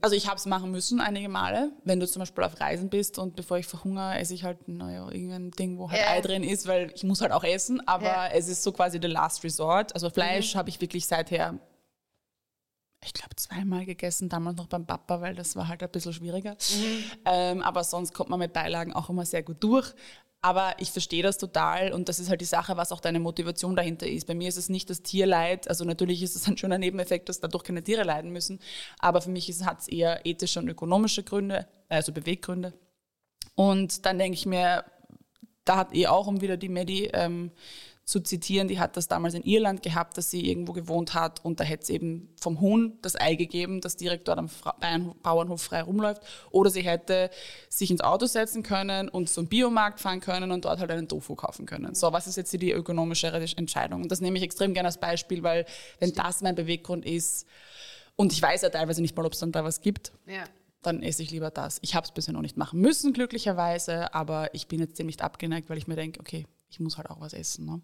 Also 0.00 0.14
ich 0.14 0.28
habe 0.28 0.36
es 0.36 0.46
machen 0.46 0.70
müssen 0.70 1.00
einige 1.00 1.28
Male. 1.28 1.72
Wenn 1.82 1.98
du 1.98 2.06
zum 2.06 2.20
Beispiel 2.20 2.44
auf 2.44 2.60
Reisen 2.60 2.88
bist 2.88 3.18
und 3.18 3.34
bevor 3.34 3.58
ich 3.58 3.66
verhungere, 3.66 4.16
esse 4.16 4.32
ich 4.32 4.44
halt 4.44 4.68
naja, 4.68 5.10
irgendein 5.10 5.50
Ding, 5.50 5.76
wo 5.76 5.90
halt 5.90 6.00
äh. 6.00 6.04
Ei 6.04 6.20
drin 6.20 6.44
ist, 6.44 6.68
weil 6.68 6.92
ich 6.94 7.02
muss 7.02 7.20
halt 7.20 7.32
auch 7.32 7.42
essen. 7.42 7.84
Aber 7.88 8.04
ja. 8.04 8.28
es 8.28 8.46
ist 8.46 8.62
so 8.62 8.70
quasi 8.70 9.00
the 9.02 9.08
last 9.08 9.42
resort. 9.42 9.92
Also 9.92 10.08
Fleisch 10.08 10.54
mhm. 10.54 10.58
habe 10.60 10.68
ich 10.68 10.80
wirklich 10.80 11.08
seither 11.08 11.58
ich 13.02 13.14
glaube, 13.14 13.34
zweimal 13.36 13.86
gegessen, 13.86 14.28
damals 14.28 14.56
noch 14.56 14.66
beim 14.66 14.86
Papa, 14.86 15.20
weil 15.20 15.34
das 15.34 15.56
war 15.56 15.68
halt 15.68 15.82
ein 15.82 15.90
bisschen 15.90 16.12
schwieriger. 16.12 16.52
Mhm. 16.52 17.04
Ähm, 17.24 17.62
aber 17.62 17.82
sonst 17.82 18.12
kommt 18.12 18.30
man 18.30 18.38
mit 18.38 18.52
Beilagen 18.52 18.92
auch 18.92 19.08
immer 19.08 19.24
sehr 19.24 19.42
gut 19.42 19.62
durch. 19.62 19.94
Aber 20.42 20.74
ich 20.78 20.90
verstehe 20.90 21.22
das 21.22 21.36
total 21.36 21.92
und 21.92 22.08
das 22.08 22.18
ist 22.18 22.30
halt 22.30 22.40
die 22.40 22.46
Sache, 22.46 22.78
was 22.78 22.92
auch 22.92 23.00
deine 23.00 23.20
Motivation 23.20 23.76
dahinter 23.76 24.06
ist. 24.06 24.26
Bei 24.26 24.34
mir 24.34 24.48
ist 24.48 24.56
es 24.56 24.70
nicht 24.70 24.88
das 24.88 25.02
Tierleid, 25.02 25.68
also 25.68 25.84
natürlich 25.84 26.22
ist 26.22 26.34
es 26.34 26.48
ein 26.48 26.56
schöner 26.56 26.78
Nebeneffekt, 26.78 27.28
dass 27.28 27.40
dadurch 27.40 27.62
keine 27.62 27.84
Tiere 27.84 28.04
leiden 28.04 28.30
müssen, 28.30 28.58
aber 28.98 29.20
für 29.20 29.28
mich 29.28 29.52
hat 29.62 29.80
es 29.80 29.88
eher 29.88 30.24
ethische 30.24 30.58
und 30.60 30.68
ökonomische 30.68 31.24
Gründe, 31.24 31.68
also 31.90 32.12
Beweggründe. 32.12 32.72
Und 33.54 34.06
dann 34.06 34.18
denke 34.18 34.34
ich 34.34 34.46
mir, 34.46 34.86
da 35.66 35.76
hat 35.76 35.94
eh 35.94 36.06
auch, 36.06 36.26
um 36.26 36.40
wieder 36.40 36.56
die 36.56 36.70
Medi 36.70 37.10
ähm, 37.12 37.50
zu 38.04 38.20
zitieren, 38.20 38.66
die 38.66 38.80
hat 38.80 38.96
das 38.96 39.06
damals 39.06 39.34
in 39.34 39.42
Irland 39.42 39.82
gehabt, 39.82 40.16
dass 40.16 40.30
sie 40.30 40.48
irgendwo 40.48 40.72
gewohnt 40.72 41.14
hat 41.14 41.44
und 41.44 41.60
da 41.60 41.64
hätte 41.64 41.84
es 41.84 41.90
eben 41.90 42.28
vom 42.40 42.60
Huhn 42.60 42.98
das 43.02 43.14
Ei 43.14 43.36
gegeben, 43.36 43.80
das 43.80 43.96
direkt 43.96 44.26
dort 44.26 44.38
am 44.38 45.14
Bauernhof 45.22 45.62
frei 45.62 45.82
rumläuft. 45.82 46.22
Oder 46.50 46.70
sie 46.70 46.82
hätte 46.82 47.30
sich 47.68 47.90
ins 47.90 48.00
Auto 48.00 48.26
setzen 48.26 48.62
können 48.64 49.08
und 49.08 49.28
zum 49.28 49.46
Biomarkt 49.46 50.00
fahren 50.00 50.20
können 50.20 50.50
und 50.50 50.64
dort 50.64 50.80
halt 50.80 50.90
einen 50.90 51.08
Tofu 51.08 51.36
kaufen 51.36 51.66
können. 51.66 51.94
So, 51.94 52.12
was 52.12 52.26
ist 52.26 52.36
jetzt 52.36 52.52
die 52.52 52.72
ökonomischere 52.72 53.40
Entscheidung? 53.56 54.02
Und 54.02 54.10
das 54.10 54.20
nehme 54.20 54.38
ich 54.38 54.42
extrem 54.42 54.74
gerne 54.74 54.88
als 54.88 54.98
Beispiel, 54.98 55.42
weil 55.44 55.64
wenn 56.00 56.12
das 56.12 56.40
mein 56.40 56.56
Beweggrund 56.56 57.04
ist, 57.04 57.46
und 58.16 58.32
ich 58.32 58.42
weiß 58.42 58.62
ja 58.62 58.70
teilweise 58.70 59.00
nicht 59.00 59.16
mal, 59.16 59.24
ob 59.24 59.32
es 59.32 59.38
dann 59.38 59.52
da 59.52 59.64
was 59.64 59.80
gibt, 59.80 60.12
ja 60.26 60.44
dann 60.82 61.02
esse 61.02 61.22
ich 61.22 61.30
lieber 61.30 61.50
das. 61.50 61.78
Ich 61.82 61.94
habe 61.94 62.06
es 62.06 62.12
bisher 62.12 62.32
noch 62.32 62.40
nicht 62.40 62.56
machen 62.56 62.80
müssen, 62.80 63.12
glücklicherweise, 63.12 64.14
aber 64.14 64.54
ich 64.54 64.66
bin 64.66 64.80
jetzt 64.80 64.98
dem 64.98 65.06
nicht 65.06 65.22
abgeneigt, 65.22 65.68
weil 65.68 65.78
ich 65.78 65.86
mir 65.86 65.96
denke, 65.96 66.20
okay, 66.20 66.46
ich 66.70 66.80
muss 66.80 66.96
halt 66.96 67.10
auch 67.10 67.20
was 67.20 67.32
essen. 67.32 67.66
Ne? 67.66 67.80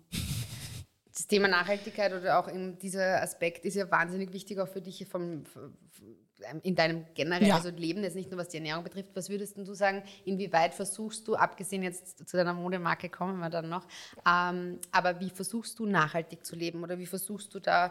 Das 1.12 1.26
Thema 1.26 1.49
Nachhaltigkeit 1.49 2.12
oder 2.12 2.38
auch 2.38 2.49
in 2.49 2.78
dieser 2.78 3.23
Aspekt 3.23 3.64
ist 3.64 3.75
ja 3.75 3.90
wahnsinnig 3.90 4.33
wichtig 4.33 4.59
auch 4.59 4.69
für 4.69 4.83
dich 4.83 5.07
vom, 5.09 5.45
in 6.62 6.75
deinem 6.75 7.07
generellen 7.14 7.49
ja. 7.49 7.57
also 7.57 7.71
Leben, 7.71 8.02
jetzt 8.02 8.16
nicht 8.16 8.31
nur 8.31 8.38
was 8.38 8.49
die 8.49 8.59
Ernährung 8.59 8.85
betrifft. 8.85 9.11
Was 9.14 9.31
würdest 9.31 9.57
du 9.57 9.75
sagen, 9.75 10.02
inwieweit 10.25 10.75
versuchst 10.75 11.26
du, 11.26 11.35
abgesehen 11.35 11.83
jetzt 11.83 12.28
zu 12.28 12.37
deiner 12.37 12.52
Modemarke 12.52 13.09
kommen 13.09 13.38
wir 13.38 13.50
dann 13.50 13.69
noch, 13.69 13.87
ähm, 14.28 14.78
aber 14.93 15.19
wie 15.21 15.31
versuchst 15.31 15.78
du 15.78 15.87
nachhaltig 15.87 16.45
zu 16.45 16.55
leben 16.55 16.83
oder 16.83 16.99
wie 16.99 17.07
versuchst 17.07 17.55
du 17.55 17.61
da 17.61 17.90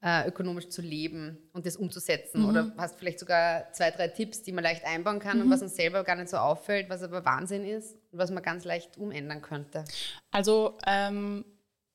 äh, 0.00 0.28
ökonomisch 0.28 0.68
zu 0.68 0.82
leben 0.82 1.38
und 1.52 1.66
das 1.66 1.76
umzusetzen? 1.76 2.42
Mhm. 2.42 2.48
Oder 2.48 2.72
hast 2.76 2.98
vielleicht 2.98 3.18
sogar 3.18 3.72
zwei, 3.72 3.90
drei 3.90 4.08
Tipps, 4.08 4.42
die 4.42 4.52
man 4.52 4.64
leicht 4.64 4.84
einbauen 4.84 5.18
kann 5.18 5.38
mhm. 5.38 5.44
und 5.44 5.50
was 5.50 5.62
uns 5.62 5.76
selber 5.76 6.04
gar 6.04 6.16
nicht 6.16 6.28
so 6.28 6.36
auffällt, 6.36 6.88
was 6.88 7.02
aber 7.02 7.24
Wahnsinn 7.24 7.64
ist 7.64 7.96
und 8.12 8.18
was 8.18 8.30
man 8.30 8.42
ganz 8.42 8.64
leicht 8.64 8.96
umändern 8.96 9.42
könnte? 9.42 9.84
Also 10.30 10.78
ähm, 10.86 11.44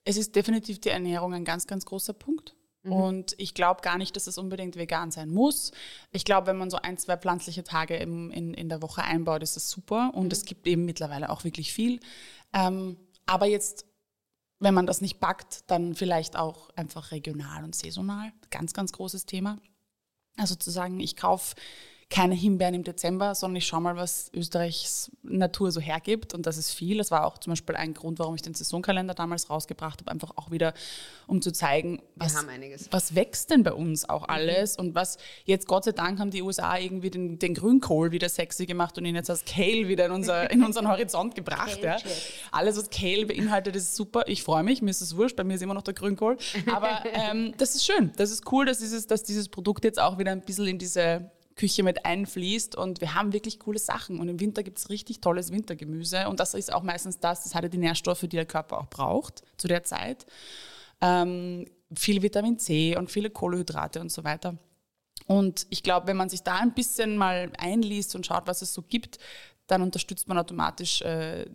es 0.05 0.17
ist 0.17 0.35
definitiv 0.35 0.81
die 0.81 0.89
Ernährung 0.89 1.33
ein 1.33 1.45
ganz, 1.45 1.67
ganz 1.67 1.85
großer 1.85 2.13
Punkt. 2.13 2.55
Mhm. 2.83 2.91
Und 2.91 3.35
ich 3.37 3.53
glaube 3.53 3.81
gar 3.81 3.97
nicht, 3.97 4.15
dass 4.15 4.27
es 4.27 4.37
unbedingt 4.37 4.75
vegan 4.75 5.11
sein 5.11 5.29
muss. 5.29 5.71
Ich 6.11 6.25
glaube, 6.25 6.47
wenn 6.47 6.57
man 6.57 6.69
so 6.69 6.77
ein, 6.77 6.97
zwei 6.97 7.17
pflanzliche 7.17 7.63
Tage 7.63 7.95
in, 7.95 8.29
in, 8.31 8.53
in 8.53 8.69
der 8.69 8.81
Woche 8.81 9.03
einbaut, 9.03 9.41
ist 9.43 9.55
das 9.55 9.69
super. 9.69 10.11
Und 10.13 10.25
mhm. 10.25 10.31
es 10.31 10.45
gibt 10.45 10.67
eben 10.67 10.85
mittlerweile 10.85 11.29
auch 11.29 11.43
wirklich 11.43 11.73
viel. 11.73 11.99
Ähm, 12.53 12.97
aber 13.25 13.45
jetzt 13.45 13.85
wenn 14.63 14.73
man 14.73 14.87
das 14.87 15.01
nicht 15.01 15.19
backt, 15.19 15.69
dann 15.69 15.93
vielleicht 15.93 16.37
auch 16.37 16.69
einfach 16.77 17.11
regional 17.11 17.63
und 17.63 17.75
saisonal. 17.75 18.31
Ganz, 18.49 18.73
ganz 18.73 18.93
großes 18.93 19.25
Thema. 19.25 19.57
Also 20.37 20.55
zu 20.55 20.71
sagen, 20.71 20.99
ich 20.99 21.17
kaufe 21.17 21.55
keine 22.09 22.35
Himbeeren 22.35 22.73
im 22.75 22.83
Dezember, 22.83 23.35
sondern 23.35 23.57
ich 23.57 23.67
schaue 23.67 23.81
mal, 23.81 23.95
was 23.95 24.29
Österreichs 24.33 25.11
Natur 25.23 25.71
so 25.71 25.79
hergibt. 25.79 26.33
Und 26.33 26.45
das 26.45 26.57
ist 26.57 26.71
viel. 26.71 26.97
Das 26.97 27.11
war 27.11 27.25
auch 27.25 27.37
zum 27.37 27.51
Beispiel 27.51 27.75
ein 27.75 27.93
Grund, 27.93 28.19
warum 28.19 28.35
ich 28.35 28.41
den 28.41 28.53
Saisonkalender 28.53 29.13
damals 29.13 29.49
rausgebracht 29.49 30.01
habe, 30.01 30.11
einfach 30.11 30.31
auch 30.35 30.51
wieder, 30.51 30.73
um 31.27 31.41
zu 31.41 31.51
zeigen, 31.51 32.01
was, 32.15 32.35
was 32.91 33.15
wächst 33.15 33.49
denn 33.49 33.63
bei 33.63 33.73
uns 33.73 34.07
auch 34.07 34.23
mhm. 34.23 34.33
alles 34.33 34.77
mhm. 34.77 34.85
und 34.85 34.95
was 34.95 35.17
jetzt 35.45 35.67
Gott 35.67 35.85
sei 35.85 35.91
Dank 35.91 36.19
haben 36.19 36.31
die 36.31 36.41
USA 36.41 36.77
irgendwie 36.77 37.09
den, 37.09 37.39
den 37.39 37.53
Grünkohl 37.53 38.11
wieder 38.11 38.29
sexy 38.29 38.65
gemacht 38.65 38.97
und 38.97 39.05
ihn 39.05 39.15
jetzt 39.15 39.29
als 39.29 39.45
Kale 39.45 39.87
wieder 39.87 40.05
in, 40.05 40.11
unser, 40.11 40.51
in 40.51 40.63
unseren 40.63 40.87
Horizont 40.87 41.35
gebracht. 41.35 41.79
ja. 41.81 41.97
Alles, 42.51 42.77
was 42.77 42.89
Kale 42.89 43.25
beinhaltet, 43.25 43.75
ist 43.75 43.95
super. 43.95 44.23
Ich 44.27 44.43
freue 44.43 44.63
mich, 44.63 44.81
mir 44.81 44.91
ist 44.91 45.01
es 45.01 45.15
wurscht, 45.15 45.35
bei 45.35 45.43
mir 45.43 45.55
ist 45.55 45.61
immer 45.61 45.73
noch 45.73 45.81
der 45.81 45.93
Grünkohl. 45.93 46.37
Aber 46.71 47.03
ähm, 47.13 47.53
das 47.57 47.75
ist 47.75 47.85
schön, 47.85 48.11
das 48.17 48.31
ist 48.31 48.51
cool, 48.51 48.65
dass 48.65 48.79
dieses, 48.79 49.07
dass 49.07 49.23
dieses 49.23 49.49
Produkt 49.49 49.83
jetzt 49.83 49.99
auch 49.99 50.17
wieder 50.17 50.31
ein 50.31 50.41
bisschen 50.41 50.67
in 50.67 50.77
diese 50.77 51.31
Küche 51.55 51.83
mit 51.83 52.05
einfließt 52.05 52.75
und 52.75 53.01
wir 53.01 53.13
haben 53.13 53.33
wirklich 53.33 53.59
coole 53.59 53.79
Sachen 53.79 54.19
und 54.19 54.27
im 54.27 54.39
Winter 54.39 54.63
gibt 54.63 54.79
es 54.79 54.89
richtig 54.89 55.21
tolles 55.21 55.51
Wintergemüse 55.51 56.27
und 56.27 56.39
das 56.39 56.53
ist 56.53 56.73
auch 56.73 56.83
meistens 56.83 57.19
das, 57.19 57.43
das 57.43 57.53
hat 57.53 57.63
ja 57.63 57.69
die 57.69 57.77
Nährstoffe, 57.77 58.21
die 58.21 58.29
der 58.29 58.45
Körper 58.45 58.79
auch 58.79 58.89
braucht 58.89 59.43
zu 59.57 59.67
der 59.67 59.83
Zeit. 59.83 60.25
Ähm, 61.01 61.65
viel 61.95 62.21
Vitamin 62.21 62.57
C 62.57 62.97
und 62.97 63.11
viele 63.11 63.29
Kohlenhydrate 63.29 64.01
und 64.01 64.11
so 64.11 64.23
weiter. 64.23 64.57
Und 65.27 65.67
ich 65.69 65.83
glaube, 65.83 66.07
wenn 66.07 66.17
man 66.17 66.29
sich 66.29 66.41
da 66.41 66.55
ein 66.55 66.73
bisschen 66.73 67.17
mal 67.17 67.51
einliest 67.57 68.15
und 68.15 68.25
schaut, 68.25 68.47
was 68.47 68.61
es 68.61 68.73
so 68.73 68.81
gibt, 68.81 69.19
dann 69.67 69.81
unterstützt 69.81 70.27
man 70.27 70.37
automatisch, 70.37 71.01
äh, 71.01 71.45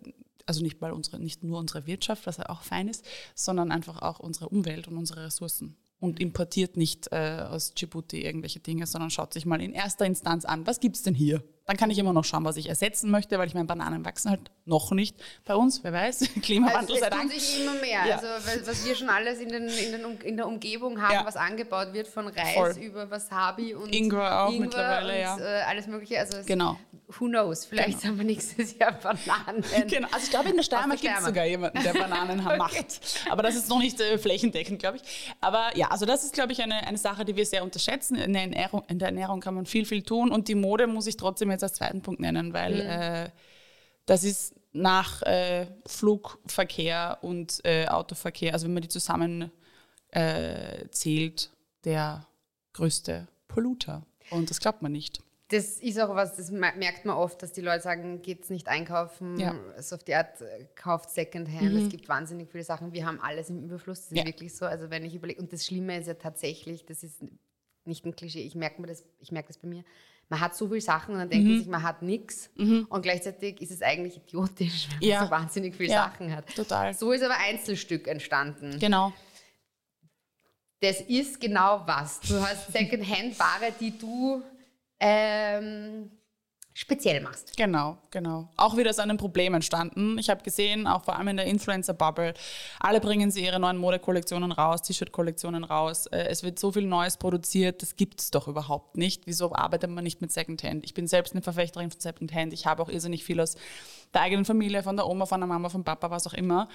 also 0.45 0.63
nicht, 0.63 0.81
mal 0.81 0.91
unsere, 0.91 1.19
nicht 1.19 1.43
nur 1.43 1.59
unsere 1.59 1.85
Wirtschaft, 1.85 2.25
was 2.25 2.37
ja 2.37 2.49
auch 2.49 2.61
fein 2.61 2.87
ist, 2.87 3.05
sondern 3.35 3.71
einfach 3.71 4.01
auch 4.01 4.19
unsere 4.19 4.49
Umwelt 4.49 4.87
und 4.87 4.97
unsere 4.97 5.25
Ressourcen 5.25 5.77
und 5.99 6.19
importiert 6.19 6.77
nicht 6.77 7.11
äh, 7.11 7.45
aus 7.49 7.73
Djibouti 7.73 8.23
irgendwelche 8.23 8.59
Dinge, 8.59 8.85
sondern 8.85 9.09
schaut 9.09 9.33
sich 9.33 9.45
mal 9.45 9.61
in 9.61 9.73
erster 9.73 10.05
Instanz 10.05 10.45
an, 10.45 10.65
was 10.65 10.79
gibt 10.79 10.95
es 10.95 11.03
denn 11.03 11.15
hier? 11.15 11.43
Dann 11.69 11.77
kann 11.77 11.91
ich 11.91 11.99
immer 11.99 12.13
noch 12.13 12.25
schauen, 12.25 12.43
was 12.45 12.57
ich 12.57 12.67
ersetzen 12.67 13.11
möchte, 13.11 13.37
weil 13.37 13.47
ich 13.47 13.53
meine, 13.53 13.67
Bananen 13.67 14.03
wachsen 14.03 14.31
halt 14.31 14.49
noch 14.65 14.89
nicht 14.89 15.15
bei 15.45 15.53
uns, 15.53 15.83
wer 15.83 15.93
weiß, 15.93 16.27
Klimawandel 16.41 16.95
also, 16.95 16.95
sei 16.95 17.09
Dank. 17.11 17.31
Es 17.31 17.47
sich 17.47 17.61
immer 17.61 17.75
mehr. 17.75 18.07
Ja. 18.07 18.15
Also 18.15 18.25
was 18.65 18.87
wir 18.87 18.95
schon 18.95 19.07
alles 19.07 19.39
in, 19.39 19.49
den, 19.49 19.67
in, 19.67 19.91
den, 19.91 20.17
in 20.21 20.35
der 20.35 20.47
Umgebung 20.47 20.99
haben, 20.99 21.13
ja. 21.13 21.25
was 21.27 21.35
angebaut 21.35 21.93
wird, 21.93 22.07
von 22.07 22.27
Reis 22.27 22.55
Voll. 22.55 22.71
über 22.81 23.11
Wasabi 23.11 23.75
und 23.75 23.93
Ingwer 23.93 24.45
auch 24.45 24.51
Ingwer 24.51 24.65
mittlerweile, 24.65 25.13
und, 25.13 25.19
ja. 25.19 25.37
Äh, 25.37 25.61
alles 25.61 25.85
mögliche. 25.85 26.19
Also 26.19 26.39
genau 26.43 26.75
who 27.17 27.27
knows, 27.27 27.65
vielleicht 27.65 28.01
genau. 28.01 28.11
haben 28.11 28.17
wir 28.19 28.25
nächstes 28.25 28.77
Jahr 28.77 28.91
Bananen. 28.91 29.63
Genau, 29.87 30.07
also 30.11 30.23
ich 30.23 30.29
glaube, 30.29 30.49
in 30.49 30.55
der 30.55 30.63
Steiermark 30.63 31.01
gibt 31.01 31.17
es 31.17 31.25
sogar 31.25 31.45
jemanden, 31.45 31.81
der 31.81 31.93
Bananen 31.93 32.39
okay. 32.45 32.57
macht. 32.57 33.01
Aber 33.29 33.41
das 33.41 33.55
ist 33.55 33.69
noch 33.69 33.79
nicht 33.79 33.99
äh, 33.99 34.17
flächendeckend, 34.17 34.79
glaube 34.79 34.97
ich. 34.97 35.35
Aber 35.41 35.75
ja, 35.75 35.87
also 35.87 36.05
das 36.05 36.23
ist, 36.23 36.33
glaube 36.33 36.51
ich, 36.51 36.61
eine, 36.61 36.75
eine 36.85 36.97
Sache, 36.97 37.25
die 37.25 37.35
wir 37.35 37.45
sehr 37.45 37.63
unterschätzen. 37.63 38.15
In 38.15 38.33
der, 38.33 38.43
Ernährung, 38.43 38.83
in 38.87 38.99
der 38.99 39.07
Ernährung 39.07 39.39
kann 39.39 39.55
man 39.55 39.65
viel, 39.65 39.85
viel 39.85 40.03
tun. 40.03 40.31
Und 40.31 40.47
die 40.47 40.55
Mode 40.55 40.85
muss 40.85 41.07
ich 41.07 41.17
trotzdem 41.17 41.49
jetzt 41.49 41.58
als 41.63 41.73
zweiten 41.73 42.01
Punkt 42.01 42.19
nennen, 42.19 42.53
weil 42.53 42.75
mhm. 42.75 42.89
äh, 42.89 43.29
das 44.05 44.23
ist 44.23 44.55
nach 44.71 45.21
äh, 45.23 45.67
Flugverkehr 45.85 47.19
und 47.21 47.59
äh, 47.63 47.87
Autoverkehr, 47.87 48.53
also 48.53 48.65
wenn 48.65 48.73
man 48.73 48.83
die 48.83 48.89
zusammen 48.89 49.51
äh, 50.11 50.87
zählt, 50.89 51.51
der 51.85 52.25
größte 52.73 53.27
Polluter. 53.47 54.03
Und 54.31 54.49
das 54.49 54.59
glaubt 54.59 54.81
man 54.81 54.91
nicht 54.91 55.23
das 55.49 55.79
ist 55.79 55.99
auch 55.99 56.13
was, 56.15 56.35
das 56.35 56.51
merkt 56.51 57.05
man 57.05 57.17
oft, 57.17 57.41
dass 57.41 57.51
die 57.51 57.61
Leute 57.61 57.81
sagen, 57.81 58.21
geht's 58.21 58.51
nicht 58.51 58.67
einkaufen, 58.67 59.39
ja. 59.39 59.55
so 59.79 59.95
auf 59.95 60.03
die 60.03 60.13
Art, 60.13 60.39
äh, 60.41 60.65
kauft 60.75 61.09
Secondhand. 61.09 61.73
Mhm. 61.73 61.85
Es 61.85 61.89
gibt 61.89 62.07
wahnsinnig 62.07 62.49
viele 62.51 62.63
Sachen. 62.63 62.93
Wir 62.93 63.05
haben 63.07 63.19
alles 63.19 63.49
im 63.49 63.63
Überfluss. 63.63 64.01
Das 64.01 64.11
ist 64.11 64.17
ja. 64.17 64.25
wirklich 64.25 64.55
so. 64.55 64.65
Also 64.65 64.91
wenn 64.91 65.03
ich 65.03 65.15
überlege, 65.15 65.41
und 65.41 65.51
das 65.51 65.65
Schlimme 65.65 65.99
ist 65.99 66.07
ja 66.07 66.13
tatsächlich, 66.13 66.85
das 66.85 67.03
ist 67.03 67.23
nicht 67.83 68.05
ein 68.05 68.15
Klischee, 68.15 68.43
ich 68.43 68.53
merke 68.53 68.83
das, 68.83 69.03
ich 69.19 69.31
merke 69.31 69.47
das 69.47 69.57
bei 69.57 69.67
mir. 69.67 69.83
Man 70.29 70.39
hat 70.39 70.55
so 70.55 70.67
viele 70.67 70.81
Sachen 70.81 71.15
und 71.15 71.19
dann 71.19 71.29
denkt 71.29 71.45
mhm. 71.45 71.51
man 71.51 71.59
sich, 71.59 71.67
man 71.67 71.83
hat 71.83 72.01
nichts. 72.03 72.51
Mhm. 72.55 72.85
Und 72.89 73.01
gleichzeitig 73.01 73.61
ist 73.61 73.71
es 73.71 73.81
eigentlich 73.81 74.17
idiotisch, 74.17 74.87
wenn 74.99 74.99
man 74.99 75.09
ja. 75.09 75.25
so 75.25 75.31
wahnsinnig 75.31 75.75
viele 75.75 75.89
Sachen 75.89 76.35
hat. 76.35 76.55
Total. 76.55 76.93
So 76.93 77.11
ist 77.11 77.23
aber 77.23 77.37
Einzelstück 77.37 78.07
entstanden. 78.07 78.77
Genau. 78.79 79.11
Das 80.81 81.01
ist 81.01 81.41
genau 81.41 81.83
was. 81.85 82.21
Du 82.21 82.39
hast 82.39 82.71
Secondhand-Ware, 82.71 83.73
die 83.79 83.97
du 83.97 84.41
ähm, 84.99 86.11
speziell 86.73 87.21
machst. 87.21 87.57
Genau, 87.57 87.97
genau. 88.11 88.49
Auch 88.55 88.77
wieder 88.77 88.89
ist 88.89 88.99
ein 88.99 89.17
Problem 89.17 89.53
entstanden. 89.53 90.17
Ich 90.17 90.29
habe 90.29 90.43
gesehen, 90.43 90.87
auch 90.87 91.03
vor 91.03 91.17
allem 91.17 91.29
in 91.29 91.37
der 91.37 91.45
Influencer-Bubble, 91.45 92.33
alle 92.79 93.01
bringen 93.01 93.31
sie 93.31 93.43
ihre 93.43 93.59
neuen 93.59 93.77
Modekollektionen 93.77 94.51
raus, 94.51 94.81
T-Shirt-Kollektionen 94.83 95.63
raus. 95.63 96.05
Äh, 96.07 96.27
es 96.29 96.43
wird 96.43 96.59
so 96.59 96.71
viel 96.71 96.85
Neues 96.85 97.17
produziert, 97.17 97.81
das 97.81 97.95
gibt 97.95 98.21
es 98.21 98.31
doch 98.31 98.47
überhaupt 98.47 98.97
nicht. 98.97 99.23
Wieso 99.25 99.53
arbeitet 99.53 99.89
man 99.89 100.03
nicht 100.03 100.21
mit 100.21 100.31
Secondhand? 100.31 100.85
Ich 100.85 100.93
bin 100.93 101.07
selbst 101.07 101.33
eine 101.33 101.41
Verfechterin 101.41 101.91
von 101.91 101.99
Secondhand. 101.99 102.53
Ich 102.53 102.65
habe 102.65 102.81
auch 102.81 102.89
irrsinnig 102.89 103.23
viel 103.23 103.39
aus 103.41 103.55
der 104.13 104.21
eigenen 104.21 104.45
Familie, 104.45 104.83
von 104.83 104.95
der 104.95 105.07
Oma, 105.07 105.25
von 105.25 105.41
der 105.41 105.47
Mama, 105.47 105.69
vom 105.69 105.83
Papa, 105.83 106.09
was 106.11 106.27
auch 106.27 106.33
immer. 106.33 106.69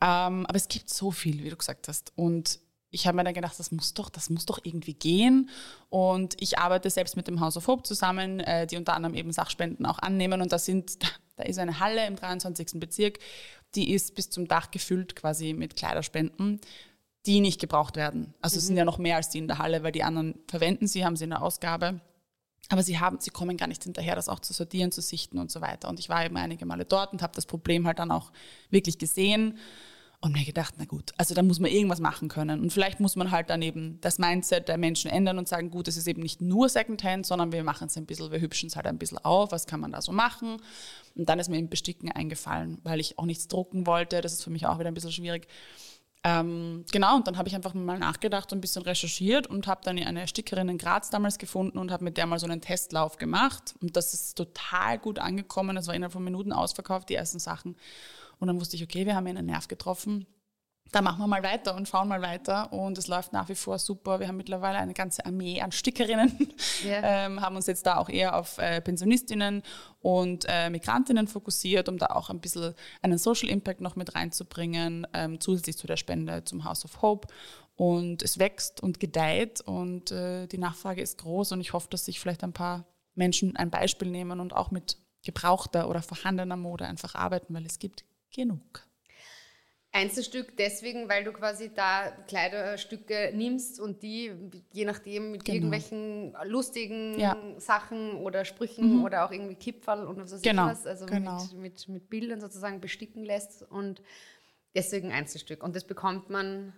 Ähm, 0.00 0.46
aber 0.46 0.56
es 0.56 0.68
gibt 0.68 0.90
so 0.90 1.10
viel, 1.10 1.42
wie 1.44 1.50
du 1.50 1.56
gesagt 1.56 1.88
hast. 1.88 2.12
Und 2.16 2.58
ich 2.94 3.06
habe 3.06 3.16
mir 3.16 3.24
dann 3.24 3.34
gedacht, 3.34 3.58
das 3.58 3.72
muss 3.72 3.92
doch, 3.92 4.08
das 4.08 4.30
muss 4.30 4.46
doch 4.46 4.60
irgendwie 4.62 4.94
gehen. 4.94 5.50
Und 5.90 6.40
ich 6.40 6.58
arbeite 6.58 6.88
selbst 6.88 7.16
mit 7.16 7.26
dem 7.26 7.40
House 7.40 7.56
of 7.56 7.66
Hope 7.66 7.82
zusammen, 7.82 8.40
äh, 8.40 8.66
die 8.66 8.76
unter 8.76 8.94
anderem 8.94 9.14
eben 9.14 9.32
Sachspenden 9.32 9.84
auch 9.84 9.98
annehmen. 9.98 10.40
Und 10.40 10.52
da 10.52 10.58
sind, 10.58 10.98
da 11.36 11.42
ist 11.42 11.58
eine 11.58 11.80
Halle 11.80 12.06
im 12.06 12.16
23. 12.16 12.78
Bezirk, 12.80 13.18
die 13.74 13.92
ist 13.92 14.14
bis 14.14 14.30
zum 14.30 14.46
Dach 14.46 14.70
gefüllt 14.70 15.16
quasi 15.16 15.52
mit 15.52 15.74
Kleiderspenden, 15.74 16.60
die 17.26 17.40
nicht 17.40 17.60
gebraucht 17.60 17.96
werden. 17.96 18.32
Also 18.40 18.54
mhm. 18.54 18.58
es 18.58 18.66
sind 18.68 18.76
ja 18.76 18.84
noch 18.84 18.98
mehr 18.98 19.16
als 19.16 19.28
die 19.28 19.38
in 19.38 19.48
der 19.48 19.58
Halle, 19.58 19.82
weil 19.82 19.92
die 19.92 20.04
anderen 20.04 20.38
verwenden 20.46 20.86
sie, 20.86 21.04
haben 21.04 21.16
sie 21.16 21.24
in 21.24 21.30
der 21.30 21.42
Ausgabe. 21.42 22.00
Aber 22.70 22.82
sie, 22.82 22.98
haben, 22.98 23.18
sie 23.20 23.30
kommen 23.30 23.56
gar 23.56 23.66
nicht 23.66 23.82
hinterher, 23.82 24.14
das 24.14 24.28
auch 24.28 24.40
zu 24.40 24.52
sortieren, 24.52 24.90
zu 24.90 25.02
sichten 25.02 25.38
und 25.38 25.50
so 25.50 25.60
weiter. 25.60 25.88
Und 25.88 25.98
ich 25.98 26.08
war 26.08 26.24
eben 26.24 26.36
einige 26.36 26.64
Male 26.64 26.84
dort 26.86 27.12
und 27.12 27.22
habe 27.22 27.34
das 27.34 27.44
Problem 27.44 27.86
halt 27.86 27.98
dann 27.98 28.10
auch 28.10 28.30
wirklich 28.70 28.98
gesehen 28.98 29.58
und 30.24 30.32
mir 30.32 30.44
gedacht, 30.44 30.76
na 30.78 30.86
gut, 30.86 31.12
also 31.18 31.34
da 31.34 31.42
muss 31.42 31.60
man 31.60 31.70
irgendwas 31.70 32.00
machen 32.00 32.28
können. 32.28 32.60
Und 32.62 32.72
vielleicht 32.72 32.98
muss 32.98 33.14
man 33.14 33.30
halt 33.30 33.50
dann 33.50 33.60
eben 33.60 34.00
das 34.00 34.18
Mindset 34.18 34.68
der 34.68 34.78
Menschen 34.78 35.10
ändern 35.10 35.36
und 35.36 35.48
sagen, 35.48 35.70
gut, 35.70 35.86
es 35.86 35.98
ist 35.98 36.08
eben 36.08 36.22
nicht 36.22 36.40
nur 36.40 36.70
Secondhand, 36.70 37.26
sondern 37.26 37.52
wir 37.52 37.62
machen 37.62 37.88
es 37.88 37.96
ein 37.98 38.06
bisschen, 38.06 38.32
wir 38.32 38.40
hübschen 38.40 38.68
es 38.68 38.74
halt 38.74 38.86
ein 38.86 38.96
bisschen 38.96 39.18
auf, 39.18 39.52
was 39.52 39.66
kann 39.66 39.80
man 39.80 39.92
da 39.92 40.00
so 40.00 40.12
machen. 40.12 40.56
Und 41.14 41.28
dann 41.28 41.38
ist 41.38 41.50
mir 41.50 41.58
eben 41.58 41.68
Besticken 41.68 42.10
eingefallen, 42.10 42.78
weil 42.84 43.00
ich 43.00 43.18
auch 43.18 43.26
nichts 43.26 43.48
drucken 43.48 43.86
wollte. 43.86 44.22
Das 44.22 44.32
ist 44.32 44.42
für 44.42 44.48
mich 44.48 44.64
auch 44.64 44.78
wieder 44.78 44.88
ein 44.88 44.94
bisschen 44.94 45.12
schwierig. 45.12 45.46
Ähm, 46.26 46.86
genau, 46.90 47.16
und 47.16 47.26
dann 47.26 47.36
habe 47.36 47.50
ich 47.50 47.54
einfach 47.54 47.74
mal 47.74 47.98
nachgedacht 47.98 48.50
und 48.50 48.58
ein 48.58 48.60
bisschen 48.62 48.80
recherchiert 48.80 49.46
und 49.46 49.66
habe 49.66 49.82
dann 49.84 49.98
eine 49.98 50.26
Stickerin 50.26 50.70
in 50.70 50.78
Graz 50.78 51.10
damals 51.10 51.36
gefunden 51.36 51.76
und 51.76 51.90
habe 51.90 52.02
mit 52.02 52.16
der 52.16 52.24
mal 52.24 52.38
so 52.38 52.46
einen 52.46 52.62
Testlauf 52.62 53.18
gemacht. 53.18 53.74
Und 53.82 53.94
das 53.94 54.14
ist 54.14 54.38
total 54.38 54.98
gut 54.98 55.18
angekommen. 55.18 55.76
Es 55.76 55.86
war 55.86 55.94
innerhalb 55.94 56.14
von 56.14 56.24
Minuten 56.24 56.54
ausverkauft, 56.54 57.10
die 57.10 57.14
ersten 57.14 57.40
Sachen. 57.40 57.76
Und 58.44 58.48
dann 58.48 58.60
wusste 58.60 58.76
ich, 58.76 58.82
okay, 58.82 59.06
wir 59.06 59.16
haben 59.16 59.26
einen 59.26 59.46
Nerv 59.46 59.68
getroffen. 59.68 60.26
da 60.92 61.00
machen 61.00 61.18
wir 61.18 61.26
mal 61.26 61.42
weiter 61.42 61.74
und 61.74 61.88
schauen 61.88 62.08
mal 62.08 62.20
weiter. 62.20 62.74
Und 62.74 62.98
es 62.98 63.08
läuft 63.08 63.32
nach 63.32 63.48
wie 63.48 63.54
vor 63.54 63.78
super. 63.78 64.20
Wir 64.20 64.28
haben 64.28 64.36
mittlerweile 64.36 64.76
eine 64.76 64.92
ganze 64.92 65.24
Armee 65.24 65.62
an 65.62 65.72
Stickerinnen, 65.72 66.52
yeah. 66.84 67.00
ähm, 67.24 67.40
haben 67.40 67.56
uns 67.56 67.66
jetzt 67.68 67.86
da 67.86 67.96
auch 67.96 68.10
eher 68.10 68.36
auf 68.36 68.58
äh, 68.58 68.82
Pensionistinnen 68.82 69.62
und 70.02 70.44
äh, 70.46 70.68
Migrantinnen 70.68 71.26
fokussiert, 71.26 71.88
um 71.88 71.96
da 71.96 72.08
auch 72.08 72.28
ein 72.28 72.40
bisschen 72.40 72.74
einen 73.00 73.16
Social 73.16 73.48
Impact 73.48 73.80
noch 73.80 73.96
mit 73.96 74.14
reinzubringen, 74.14 75.06
ähm, 75.14 75.40
zusätzlich 75.40 75.78
zu 75.78 75.86
der 75.86 75.96
Spende 75.96 76.44
zum 76.44 76.64
House 76.64 76.84
of 76.84 77.00
Hope. 77.00 77.28
Und 77.76 78.22
es 78.22 78.38
wächst 78.38 78.82
und 78.82 79.00
gedeiht 79.00 79.62
und 79.62 80.10
äh, 80.10 80.46
die 80.48 80.58
Nachfrage 80.58 81.00
ist 81.00 81.16
groß 81.16 81.52
und 81.52 81.62
ich 81.62 81.72
hoffe, 81.72 81.88
dass 81.88 82.04
sich 82.04 82.20
vielleicht 82.20 82.44
ein 82.44 82.52
paar 82.52 82.84
Menschen 83.14 83.56
ein 83.56 83.70
Beispiel 83.70 84.10
nehmen 84.10 84.38
und 84.38 84.52
auch 84.52 84.70
mit 84.70 84.98
gebrauchter 85.22 85.88
oder 85.88 86.02
vorhandener 86.02 86.58
Mode 86.58 86.84
einfach 86.84 87.14
arbeiten, 87.14 87.54
weil 87.54 87.64
es 87.64 87.78
gibt 87.78 88.04
genug. 88.34 88.86
Einzelstück 89.94 90.56
deswegen, 90.56 91.08
weil 91.08 91.22
du 91.22 91.32
quasi 91.32 91.70
da 91.72 92.10
Kleiderstücke 92.26 93.30
nimmst 93.32 93.78
und 93.78 94.02
die 94.02 94.32
je 94.72 94.84
nachdem 94.84 95.30
mit 95.30 95.44
genau. 95.44 95.54
irgendwelchen 95.54 96.34
lustigen 96.42 97.16
ja. 97.16 97.36
Sachen 97.58 98.16
oder 98.16 98.44
Sprüchen 98.44 98.98
mhm. 98.98 99.04
oder 99.04 99.24
auch 99.24 99.30
irgendwie 99.30 99.54
Kipferl 99.54 100.04
und 100.04 100.18
was 100.18 100.32
weiß 100.32 100.42
genau. 100.42 100.66
was, 100.66 100.84
also 100.84 101.06
genau. 101.06 101.40
mit, 101.40 101.54
mit, 101.54 101.88
mit 101.88 102.10
Bildern 102.10 102.40
sozusagen 102.40 102.80
besticken 102.80 103.24
lässt 103.24 103.62
und 103.62 104.02
deswegen 104.74 105.12
Einzelstück. 105.12 105.62
Und 105.62 105.76
das 105.76 105.84
bekommt 105.84 106.28
man 106.28 106.72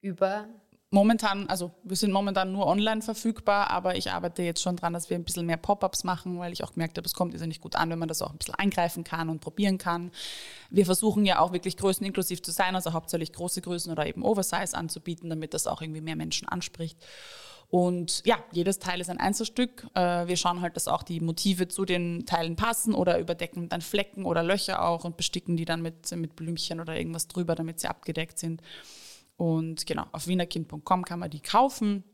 über 0.00 0.48
momentan, 0.94 1.48
also 1.48 1.72
wir 1.82 1.96
sind 1.96 2.12
momentan 2.12 2.52
nur 2.52 2.66
online 2.66 3.02
verfügbar, 3.02 3.68
aber 3.70 3.96
ich 3.96 4.12
arbeite 4.12 4.42
jetzt 4.42 4.62
schon 4.62 4.76
dran, 4.76 4.92
dass 4.92 5.10
wir 5.10 5.16
ein 5.16 5.24
bisschen 5.24 5.44
mehr 5.44 5.56
Pop-ups 5.56 6.04
machen, 6.04 6.38
weil 6.38 6.52
ich 6.52 6.62
auch 6.62 6.72
gemerkt 6.72 6.96
habe, 6.96 7.06
es 7.06 7.14
kommt 7.14 7.34
nicht 7.34 7.60
gut 7.60 7.74
an, 7.74 7.90
wenn 7.90 7.98
man 7.98 8.08
das 8.08 8.22
auch 8.22 8.30
ein 8.30 8.38
bisschen 8.38 8.54
eingreifen 8.54 9.02
kann 9.02 9.28
und 9.28 9.40
probieren 9.40 9.76
kann. 9.76 10.12
Wir 10.70 10.86
versuchen 10.86 11.26
ja 11.26 11.40
auch 11.40 11.52
wirklich 11.52 11.76
größeninklusiv 11.76 12.42
zu 12.42 12.52
sein, 12.52 12.76
also 12.76 12.92
hauptsächlich 12.92 13.32
große 13.32 13.60
Größen 13.60 13.90
oder 13.90 14.06
eben 14.06 14.22
Oversize 14.22 14.76
anzubieten, 14.76 15.28
damit 15.28 15.52
das 15.52 15.66
auch 15.66 15.82
irgendwie 15.82 16.00
mehr 16.00 16.16
Menschen 16.16 16.48
anspricht. 16.48 16.96
Und 17.70 18.22
ja, 18.24 18.38
jedes 18.52 18.78
Teil 18.78 19.00
ist 19.00 19.10
ein 19.10 19.18
Einzelstück. 19.18 19.88
Äh, 19.94 20.28
wir 20.28 20.36
schauen 20.36 20.60
halt, 20.60 20.76
dass 20.76 20.86
auch 20.86 21.02
die 21.02 21.18
Motive 21.18 21.66
zu 21.66 21.84
den 21.84 22.24
Teilen 22.24 22.54
passen 22.54 22.94
oder 22.94 23.18
überdecken 23.18 23.68
dann 23.68 23.80
Flecken 23.80 24.26
oder 24.26 24.44
Löcher 24.44 24.86
auch 24.86 25.04
und 25.04 25.16
besticken 25.16 25.56
die 25.56 25.64
dann 25.64 25.82
mit, 25.82 26.12
mit 26.12 26.36
Blümchen 26.36 26.78
oder 26.78 26.96
irgendwas 26.96 27.26
drüber, 27.26 27.56
damit 27.56 27.80
sie 27.80 27.88
abgedeckt 27.88 28.38
sind. 28.38 28.62
Und 29.36 29.86
genau, 29.86 30.06
auf 30.12 30.26
wienerkind.com 30.26 31.04
kann 31.04 31.18
man 31.18 31.30
die 31.30 31.40
kaufen. 31.40 32.04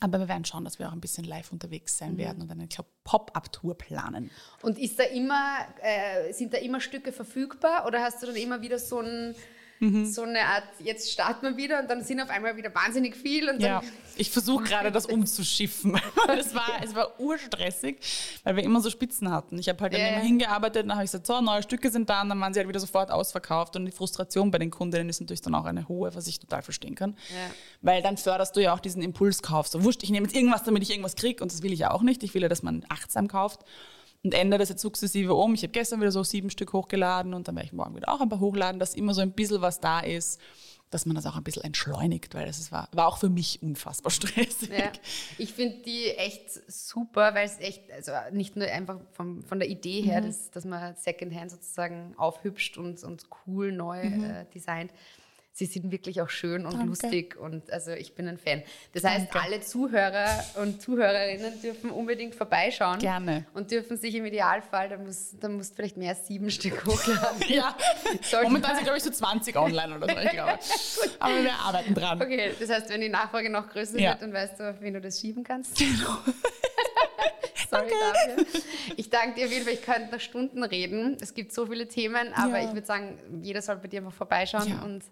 Aber 0.00 0.20
wir 0.20 0.28
werden 0.28 0.44
schauen, 0.44 0.64
dass 0.64 0.78
wir 0.78 0.88
auch 0.88 0.92
ein 0.92 1.00
bisschen 1.00 1.24
live 1.24 1.50
unterwegs 1.50 1.98
sein 1.98 2.12
mhm. 2.12 2.18
werden 2.18 2.42
und 2.42 2.50
eine 2.50 2.68
Pop-up-Tour 3.04 3.76
planen. 3.76 4.30
Und 4.62 4.78
ist 4.78 4.98
da 4.98 5.04
immer, 5.04 5.58
äh, 5.82 6.32
sind 6.32 6.54
da 6.54 6.58
immer 6.58 6.80
Stücke 6.80 7.10
verfügbar 7.10 7.86
oder 7.86 8.02
hast 8.02 8.22
du 8.22 8.26
dann 8.26 8.36
immer 8.36 8.62
wieder 8.62 8.78
so 8.78 9.00
ein 9.00 9.34
Mhm. 9.80 10.06
So 10.06 10.22
eine 10.22 10.40
Art, 10.40 10.64
jetzt 10.80 11.12
starten 11.12 11.46
wir 11.46 11.56
wieder 11.56 11.80
und 11.80 11.88
dann 11.88 12.02
sind 12.02 12.20
auf 12.20 12.30
einmal 12.30 12.56
wieder 12.56 12.74
wahnsinnig 12.74 13.14
viel. 13.16 13.48
Und 13.48 13.60
ja, 13.60 13.82
ich 14.16 14.30
versuche 14.30 14.64
gerade 14.68 14.90
das 14.90 15.06
umzuschiffen. 15.06 16.00
es, 16.38 16.54
war, 16.54 16.82
es 16.82 16.94
war 16.94 17.20
urstressig, 17.20 17.98
weil 18.44 18.56
wir 18.56 18.64
immer 18.64 18.80
so 18.80 18.90
Spitzen 18.90 19.30
hatten. 19.30 19.58
Ich 19.58 19.68
habe 19.68 19.80
halt 19.80 19.92
dann 19.92 20.00
yeah. 20.00 20.10
immer 20.14 20.22
hingearbeitet 20.22 20.82
und 20.82 20.88
dann 20.88 20.98
habe 20.98 21.04
ich 21.04 21.12
gesagt, 21.12 21.26
so, 21.26 21.40
neue 21.40 21.62
Stücke 21.62 21.90
sind 21.90 22.10
da 22.10 22.22
und 22.22 22.28
dann 22.28 22.40
waren 22.40 22.52
sie 22.52 22.60
halt 22.60 22.68
wieder 22.68 22.80
sofort 22.80 23.10
ausverkauft. 23.10 23.76
Und 23.76 23.86
die 23.86 23.92
Frustration 23.92 24.50
bei 24.50 24.58
den 24.58 24.70
Kundinnen 24.70 25.08
ist 25.08 25.20
natürlich 25.20 25.42
dann 25.42 25.54
auch 25.54 25.64
eine 25.64 25.88
hohe, 25.88 26.14
was 26.14 26.26
ich 26.26 26.40
total 26.40 26.62
verstehen 26.62 26.94
kann. 26.94 27.10
Yeah. 27.30 27.50
Weil 27.82 28.02
dann 28.02 28.16
förderst 28.16 28.56
du 28.56 28.60
ja 28.60 28.74
auch 28.74 28.80
diesen 28.80 29.02
Impulskauf. 29.02 29.68
So, 29.68 29.84
wurscht, 29.84 30.02
ich 30.02 30.10
nehme 30.10 30.26
jetzt 30.26 30.34
irgendwas, 30.34 30.64
damit 30.64 30.82
ich 30.82 30.90
irgendwas 30.90 31.16
kriege 31.16 31.42
und 31.42 31.52
das 31.52 31.62
will 31.62 31.72
ich 31.72 31.80
ja 31.80 31.92
auch 31.92 32.02
nicht. 32.02 32.22
Ich 32.22 32.34
will 32.34 32.42
ja, 32.42 32.48
dass 32.48 32.62
man 32.62 32.84
achtsam 32.88 33.28
kauft 33.28 33.64
und 34.24 34.34
ändere 34.34 34.58
das 34.58 34.68
jetzt 34.68 34.82
sukzessive 34.82 35.34
um. 35.34 35.54
Ich 35.54 35.62
habe 35.62 35.72
gestern 35.72 36.00
wieder 36.00 36.10
so 36.10 36.22
sieben 36.22 36.50
Stück 36.50 36.72
hochgeladen 36.72 37.34
und 37.34 37.48
dann 37.48 37.54
werde 37.54 37.66
ich 37.66 37.72
morgen 37.72 37.94
wieder 37.96 38.08
auch 38.08 38.20
ein 38.20 38.28
paar 38.28 38.40
hochladen, 38.40 38.80
dass 38.80 38.94
immer 38.94 39.14
so 39.14 39.20
ein 39.20 39.32
bisschen 39.32 39.60
was 39.60 39.80
da 39.80 40.00
ist, 40.00 40.40
dass 40.90 41.04
man 41.04 41.14
das 41.14 41.26
auch 41.26 41.36
ein 41.36 41.44
bisschen 41.44 41.64
entschleunigt, 41.64 42.34
weil 42.34 42.46
das 42.46 42.72
war, 42.72 42.88
war 42.92 43.06
auch 43.06 43.18
für 43.18 43.28
mich 43.28 43.62
unfassbar 43.62 44.10
stressig. 44.10 44.70
Ja, 44.70 44.90
ich 45.36 45.52
finde 45.52 45.78
die 45.82 46.10
echt 46.10 46.50
super, 46.70 47.34
weil 47.34 47.46
es 47.46 47.58
echt, 47.58 47.90
also 47.92 48.12
nicht 48.32 48.56
nur 48.56 48.66
einfach 48.68 48.98
vom, 49.12 49.42
von 49.42 49.58
der 49.58 49.68
Idee 49.68 50.00
her, 50.00 50.20
mhm. 50.22 50.26
dass, 50.26 50.50
dass 50.50 50.64
man 50.64 50.96
Secondhand 50.96 51.50
sozusagen 51.50 52.14
aufhübscht 52.16 52.78
und, 52.78 53.02
und 53.04 53.26
cool 53.46 53.72
neu 53.72 54.04
mhm. 54.04 54.24
äh, 54.24 54.44
designt, 54.54 54.92
sie 55.58 55.66
sind 55.66 55.90
wirklich 55.90 56.22
auch 56.22 56.30
schön 56.30 56.64
und 56.64 56.74
Danke. 56.74 56.86
lustig 56.86 57.36
und 57.36 57.70
also 57.72 57.90
ich 57.90 58.14
bin 58.14 58.28
ein 58.28 58.38
Fan. 58.38 58.62
Das 58.92 59.02
heißt, 59.02 59.26
Danke. 59.32 59.40
alle 59.44 59.60
Zuhörer 59.60 60.44
und 60.62 60.80
Zuhörerinnen 60.80 61.60
dürfen 61.60 61.90
unbedingt 61.90 62.36
vorbeischauen. 62.36 63.00
Gerne. 63.00 63.44
Und 63.54 63.72
dürfen 63.72 63.96
sich 63.96 64.14
im 64.14 64.24
Idealfall, 64.24 64.88
da 64.88 64.96
muss, 64.96 65.34
da 65.40 65.48
musst 65.48 65.74
vielleicht 65.74 65.96
mehr 65.96 66.10
als 66.10 66.28
sieben 66.28 66.50
Stück 66.50 66.86
hochladen. 66.86 67.42
ja, 67.48 67.76
momentan 68.44 68.76
sind 68.76 68.84
glaube 68.84 68.98
ich 68.98 69.04
so 69.04 69.10
20 69.10 69.56
online 69.56 69.96
oder 69.96 70.08
so, 70.08 70.20
ich 70.20 70.30
glaube. 70.30 70.58
Aber 71.18 71.42
wir 71.42 71.52
arbeiten 71.52 71.94
dran. 71.94 72.22
Okay, 72.22 72.52
das 72.58 72.70
heißt, 72.70 72.88
wenn 72.90 73.00
die 73.00 73.08
Nachfrage 73.08 73.50
noch 73.50 73.68
größer 73.68 73.98
ja. 73.98 74.10
wird, 74.10 74.22
dann 74.22 74.32
weißt 74.32 74.60
du, 74.60 74.70
auf 74.70 74.80
wen 74.80 74.94
du 74.94 75.00
das 75.00 75.20
schieben 75.20 75.42
kannst. 75.42 75.78
Genau. 75.88 76.18
Sorry 77.70 77.90
dafür. 77.90 78.62
Ich 78.96 79.10
danke 79.10 79.34
dir 79.34 79.46
jeden 79.46 79.64
Fall. 79.64 79.74
Ich 79.74 79.82
könnte 79.82 80.12
noch 80.12 80.20
Stunden 80.20 80.62
reden. 80.62 81.16
Es 81.20 81.34
gibt 81.34 81.52
so 81.52 81.66
viele 81.66 81.88
Themen, 81.88 82.32
aber 82.34 82.58
ja. 82.58 82.68
ich 82.68 82.72
würde 82.72 82.86
sagen, 82.86 83.18
jeder 83.42 83.62
soll 83.62 83.76
bei 83.76 83.88
dir 83.88 84.00
einfach 84.00 84.12
vorbeischauen 84.12 84.68
ja. 84.68 84.82
und 84.82 85.02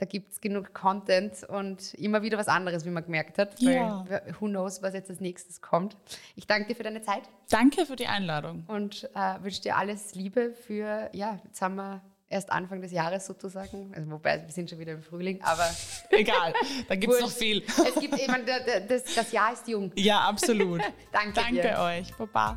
da 0.00 0.06
gibt 0.06 0.32
es 0.32 0.40
genug 0.40 0.72
Content 0.72 1.44
und 1.44 1.92
immer 1.94 2.22
wieder 2.22 2.38
was 2.38 2.48
anderes, 2.48 2.86
wie 2.86 2.90
man 2.90 3.04
gemerkt 3.04 3.36
hat. 3.36 3.60
Ja. 3.60 4.06
Weil 4.08 4.34
who 4.40 4.46
knows, 4.46 4.82
was 4.82 4.94
jetzt 4.94 5.10
als 5.10 5.20
nächstes 5.20 5.60
kommt. 5.60 5.94
Ich 6.36 6.46
danke 6.46 6.68
dir 6.68 6.74
für 6.74 6.82
deine 6.82 7.02
Zeit. 7.02 7.22
Danke 7.50 7.84
für 7.84 7.96
die 7.96 8.06
Einladung. 8.06 8.64
Und 8.66 9.10
äh, 9.14 9.42
wünsche 9.42 9.60
dir 9.60 9.76
alles 9.76 10.14
Liebe 10.14 10.54
für, 10.66 11.10
ja, 11.12 11.38
jetzt 11.44 11.60
haben 11.60 11.74
wir 11.74 12.00
erst 12.30 12.50
Anfang 12.50 12.80
des 12.80 12.92
Jahres 12.92 13.26
sozusagen. 13.26 13.92
Also 13.94 14.10
wobei, 14.10 14.42
wir 14.42 14.52
sind 14.52 14.70
schon 14.70 14.78
wieder 14.78 14.92
im 14.92 15.02
Frühling, 15.02 15.42
aber. 15.42 15.68
Egal, 16.10 16.54
da 16.88 16.94
gibt 16.94 17.12
es 17.12 17.20
noch 17.20 17.30
viel. 17.30 17.62
Es 17.62 18.00
gibt 18.00 18.18
eben, 18.18 18.46
das, 18.88 19.04
das 19.14 19.32
Jahr 19.32 19.52
ist 19.52 19.68
jung. 19.68 19.92
Ja, 19.96 20.20
absolut. 20.20 20.80
danke 21.12 21.32
Danke 21.34 21.60
dir. 21.60 21.78
euch. 21.78 22.14
Baba. 22.16 22.56